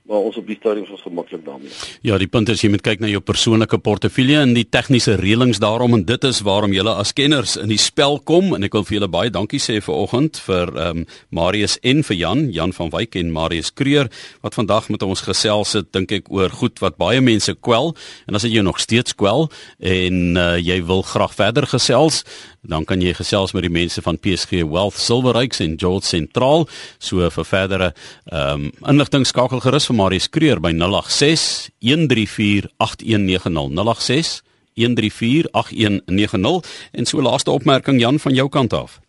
maar 0.05 0.21
ons 0.21 0.37
op 0.37 0.45
die 0.45 0.57
stadium 0.59 0.85
ons 0.93 1.01
gemaklik 1.01 1.41
daarmee. 1.45 1.71
Ja, 2.05 2.17
die 2.21 2.29
punt 2.29 2.49
is 2.53 2.61
jy 2.61 2.69
moet 2.69 2.83
kyk 2.85 3.01
na 3.01 3.09
jou 3.09 3.21
persoonlike 3.25 3.79
portefeulje 3.81 4.37
en 4.43 4.53
die 4.53 4.67
tegniese 4.69 5.15
reëlings 5.17 5.57
daarom 5.63 5.97
en 5.97 6.03
dit 6.05 6.27
is 6.29 6.43
waarom 6.45 6.75
julle 6.75 6.93
as 6.93 7.13
kenners 7.17 7.55
in 7.57 7.71
die 7.73 7.81
spel 7.81 8.19
kom. 8.21 8.53
En 8.53 8.67
ek 8.67 8.77
wil 8.77 8.85
vir 8.85 8.99
julle 8.99 9.09
baie 9.09 9.33
dankie 9.33 9.61
sê 9.61 9.79
vir 9.81 9.95
oggend 9.95 10.37
vir 10.45 10.69
ehm 10.75 11.01
um, 11.01 11.07
Marius 11.35 11.79
en 11.83 12.03
vir 12.05 12.17
Jan, 12.17 12.45
Jan 12.53 12.73
van 12.73 12.91
Wyk 12.93 13.17
en 13.19 13.33
Marius 13.33 13.73
Kreur 13.73 14.11
wat 14.45 14.55
vandag 14.57 14.91
met 14.93 15.03
ons 15.03 15.25
gesels 15.25 15.73
het 15.75 15.89
dink 15.95 16.13
ek 16.13 16.29
oor 16.33 16.53
goed 16.53 16.77
wat 16.85 16.99
baie 17.01 17.21
mense 17.21 17.55
kwel. 17.57 17.95
En 18.29 18.37
as 18.37 18.45
dit 18.45 18.53
jou 18.59 18.63
nog 18.65 18.79
steeds 18.79 19.17
kwel 19.17 19.49
en 19.81 20.37
uh, 20.37 20.53
jy 20.61 20.83
wil 20.85 21.01
graag 21.01 21.33
verder 21.33 21.65
gesels 21.67 22.23
dan 22.69 22.85
kan 22.85 23.01
jy 23.01 23.13
gesels 23.15 23.53
met 23.55 23.65
die 23.65 23.73
mense 23.73 24.01
van 24.05 24.17
PSG 24.21 24.63
Wealth 24.65 24.97
Silverrikes 24.99 25.61
en 25.63 25.77
George 25.81 26.07
Sentraal 26.09 26.65
so 26.99 27.29
vir 27.37 27.49
verdere 27.49 27.91
ehm 28.31 28.69
um, 28.69 28.71
inligting 28.85 29.25
skakel 29.25 29.61
gerus 29.63 29.87
vir 29.95 30.03
Marius 30.03 30.27
Kreur 30.29 30.59
by 30.59 30.73
086 30.75 31.71
134 31.79 32.67
8190 32.83 33.71
086 33.71 34.41
134 34.75 35.47
8190 35.55 36.67
en 36.91 37.05
so 37.07 37.21
laaste 37.23 37.51
opmerking 37.51 37.99
Jan 38.01 38.19
van 38.19 38.35
jou 38.35 38.49
kant 38.49 38.73
af. 38.73 38.99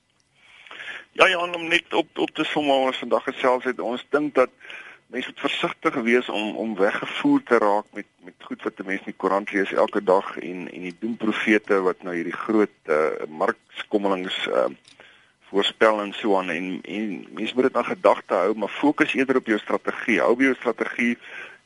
Ja 1.18 1.26
Jan 1.28 1.54
om 1.54 1.68
net 1.68 1.94
op 1.94 2.06
op 2.14 2.30
te 2.30 2.44
som 2.44 2.66
waar 2.70 2.86
ons 2.92 3.02
vandag 3.02 3.24
gesels 3.26 3.64
het. 3.64 3.80
Ons 3.80 4.04
dink 4.10 4.34
dat 4.34 4.50
mense 5.10 5.32
moet 5.32 5.42
versigtig 5.48 5.94
wees 6.06 6.28
om 6.28 6.56
om 6.56 6.76
weggevoer 6.78 7.42
te 7.42 7.58
raak 7.58 7.86
met 7.92 8.06
met 8.22 8.34
goed 8.46 8.62
wat 8.62 8.78
mense 8.84 9.06
in 9.06 9.12
die 9.14 9.18
koerant 9.18 9.52
lees 9.52 9.72
elke 9.72 10.02
dag 10.02 10.36
en 10.38 10.68
en 10.70 10.86
die 10.86 10.96
doemprofete 11.00 11.80
wat 11.82 12.02
nou 12.02 12.14
hierdie 12.14 12.36
groot 12.46 12.78
uh, 12.86 13.26
markskommelings 13.26 14.38
uh, 14.46 14.70
voorspel 15.50 16.00
en 16.02 16.12
so 16.12 16.38
aan 16.38 16.50
en 16.50 16.78
en 16.82 17.26
mense 17.34 17.54
moet 17.54 17.68
dit 17.68 17.76
aan 17.76 17.90
gedagte 17.90 18.34
hou 18.34 18.54
maar 18.54 18.72
fokus 18.80 19.14
eerder 19.14 19.36
op 19.36 19.46
jou 19.46 19.58
strategie 19.58 20.20
hou 20.20 20.34
by 20.36 20.50
jou 20.50 20.56
strategie 20.58 21.18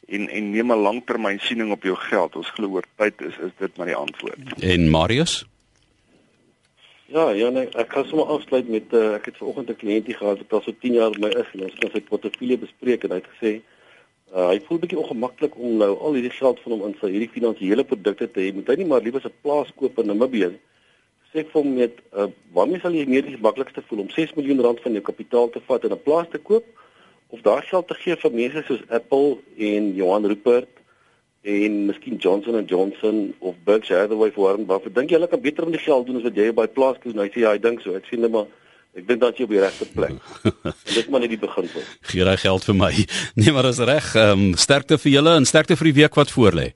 en 0.08 0.28
en 0.28 0.50
neem 0.50 0.72
'n 0.72 0.82
langtermynsiening 0.88 1.70
op 1.70 1.82
jou 1.82 1.96
geld 1.96 2.36
ons 2.36 2.50
glo 2.56 2.68
oor 2.68 2.86
tyd 2.96 3.20
is 3.20 3.38
is 3.38 3.54
dit 3.58 3.76
maar 3.76 3.86
die 3.86 4.00
antwoord 4.02 4.60
en 4.60 4.90
Marius 4.90 5.44
Ja, 7.10 7.30
ja 7.34 7.48
nee, 7.50 7.66
ek 7.74 7.88
kan 7.90 8.04
sommer 8.06 8.28
afsluit 8.30 8.68
met 8.70 8.92
uh, 8.94 9.14
ek 9.16 9.24
het 9.24 9.36
vanoggend 9.36 9.70
'n 9.70 9.76
kliëntie 9.82 10.14
gehad 10.14 10.38
wat 10.38 10.52
al 10.52 10.62
so 10.62 10.72
10 10.78 10.92
jaar 10.94 11.10
by 11.10 11.20
my 11.20 11.30
is 11.42 11.48
en 11.52 11.62
ons 11.66 11.72
het 11.74 11.92
sy 11.92 12.00
portefeulje 12.00 12.58
bespreek 12.58 13.04
en 13.04 13.10
hy 13.10 13.18
het 13.18 13.30
gesê 13.34 13.50
uh, 14.34 14.48
hy 14.50 14.60
voel 14.66 14.78
bietjie 14.78 14.98
ongemaklik 15.00 15.56
om 15.58 15.76
nou 15.80 15.90
al 15.98 16.16
hierdie 16.18 16.36
geld 16.36 16.60
van 16.62 16.74
hom 16.76 16.84
in 16.88 16.96
sy 17.00 17.10
hierdie 17.10 17.32
finansiële 17.34 17.84
produkte 17.84 18.28
te 18.30 18.44
hê. 18.44 18.52
Moet 18.54 18.70
hy 18.70 18.76
nie 18.80 18.88
maar 18.92 19.02
liewer 19.02 19.26
'n 19.26 19.40
plaas 19.42 19.72
koop 19.76 19.98
in 19.98 20.06
Namibië? 20.06 20.52
Sê 21.30 21.44
vir 21.46 21.54
hom 21.54 21.74
net, 21.76 21.98
uh, 22.10 22.26
waarmee 22.56 22.82
sal 22.82 22.94
jy 22.96 23.06
meer 23.06 23.22
die 23.22 23.38
maklikste 23.38 23.84
voel 23.86 24.04
om 24.04 24.10
6 24.10 24.34
miljoen 24.34 24.62
rand 24.66 24.80
van 24.82 24.96
jou 24.98 25.02
kapitaal 25.06 25.50
te 25.54 25.62
vat 25.68 25.84
en 25.84 25.92
'n 25.94 26.02
plaas 26.02 26.28
te 26.30 26.38
koop 26.38 26.66
of 27.30 27.42
daai 27.46 27.62
geld 27.62 27.86
te 27.88 27.94
gee 27.94 28.16
vir 28.16 28.32
mense 28.34 28.62
soos 28.66 28.82
Apple 28.90 29.38
en 29.56 29.94
Johan 29.94 30.26
Rupert 30.26 30.80
en 31.42 31.86
miskien 31.86 32.18
Johnson 32.18 32.64
& 32.66 32.72
Johnson 32.72 33.34
of 33.38 33.54
Berkshire 33.64 34.00
Hathaway 34.00 34.30
vir 34.30 34.42
Warren 34.42 34.66
Buffett. 34.66 34.94
Dink 34.94 35.10
jy 35.10 35.16
hulle 35.16 35.28
kan 35.30 35.40
beter 35.40 35.64
om 35.64 35.72
die 35.72 35.80
geld 35.80 36.06
doen 36.06 36.18
as 36.18 36.26
wat 36.26 36.36
jy 36.36 36.50
by 36.52 36.66
plaas 36.66 36.98
doen? 37.04 37.22
Hy 37.22 37.30
sê 37.32 37.44
ja, 37.46 37.54
hy 37.54 37.62
dink 37.62 37.80
so. 37.80 37.94
Ek 37.96 38.10
sien 38.10 38.20
net 38.20 38.34
maar 38.34 38.50
ek 38.98 39.06
dink 39.06 39.22
dat 39.22 39.38
jy 39.38 39.46
op 39.46 39.54
die 39.54 39.62
regte 39.62 39.88
plek. 39.94 40.18
en 40.58 40.92
dit 40.92 41.08
maar 41.08 41.24
net 41.24 41.32
die 41.32 41.40
begin 41.40 41.70
van. 41.72 41.88
Gee 42.10 42.26
daai 42.26 42.36
geld 42.36 42.68
vir 42.68 42.78
my. 42.82 42.92
Nee, 43.40 43.54
maar 43.54 43.70
dis 43.70 43.80
reg. 43.88 44.12
Ehm 44.18 44.50
um, 44.50 44.52
sterkte 44.58 44.98
vir 44.98 45.14
julle 45.14 45.38
en 45.38 45.48
sterkte 45.48 45.78
vir 45.80 45.92
die 45.92 45.98
week 46.02 46.18
wat 46.18 46.34
voorlê. 46.34 46.72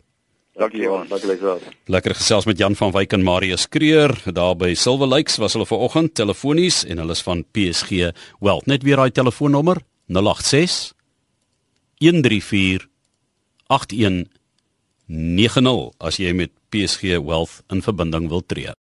Dankie 0.54 0.84
Johan, 0.84 1.08
dankie 1.10 1.26
Lisa. 1.26 1.56
Lekker 1.90 2.14
gesels 2.14 2.44
met 2.46 2.58
Jan 2.58 2.76
van 2.78 2.92
Wyk 2.94 3.12
en 3.16 3.24
Marius 3.26 3.64
Kreur 3.68 4.12
daar 4.36 4.54
by 4.54 4.70
Silver 4.78 5.08
Lakes 5.10 5.40
was 5.42 5.56
hulle 5.56 5.66
vanoggend 5.66 6.14
telefonies 6.14 6.84
en 6.86 7.00
hulle 7.02 7.16
is 7.16 7.22
van 7.26 7.42
PSG. 7.50 8.12
Wel, 8.38 8.62
net 8.70 8.86
weer 8.86 9.02
daai 9.02 9.10
telefoonnommer 9.10 9.82
086 10.06 10.92
134 11.98 12.86
81 13.66 14.30
90 15.10 15.90
as 15.98 16.22
jy 16.22 16.30
met 16.38 16.54
PSG 16.70 17.18
Wealth 17.18 17.64
in 17.74 17.82
verbinding 17.82 18.30
wil 18.30 18.46
tree. 18.46 18.70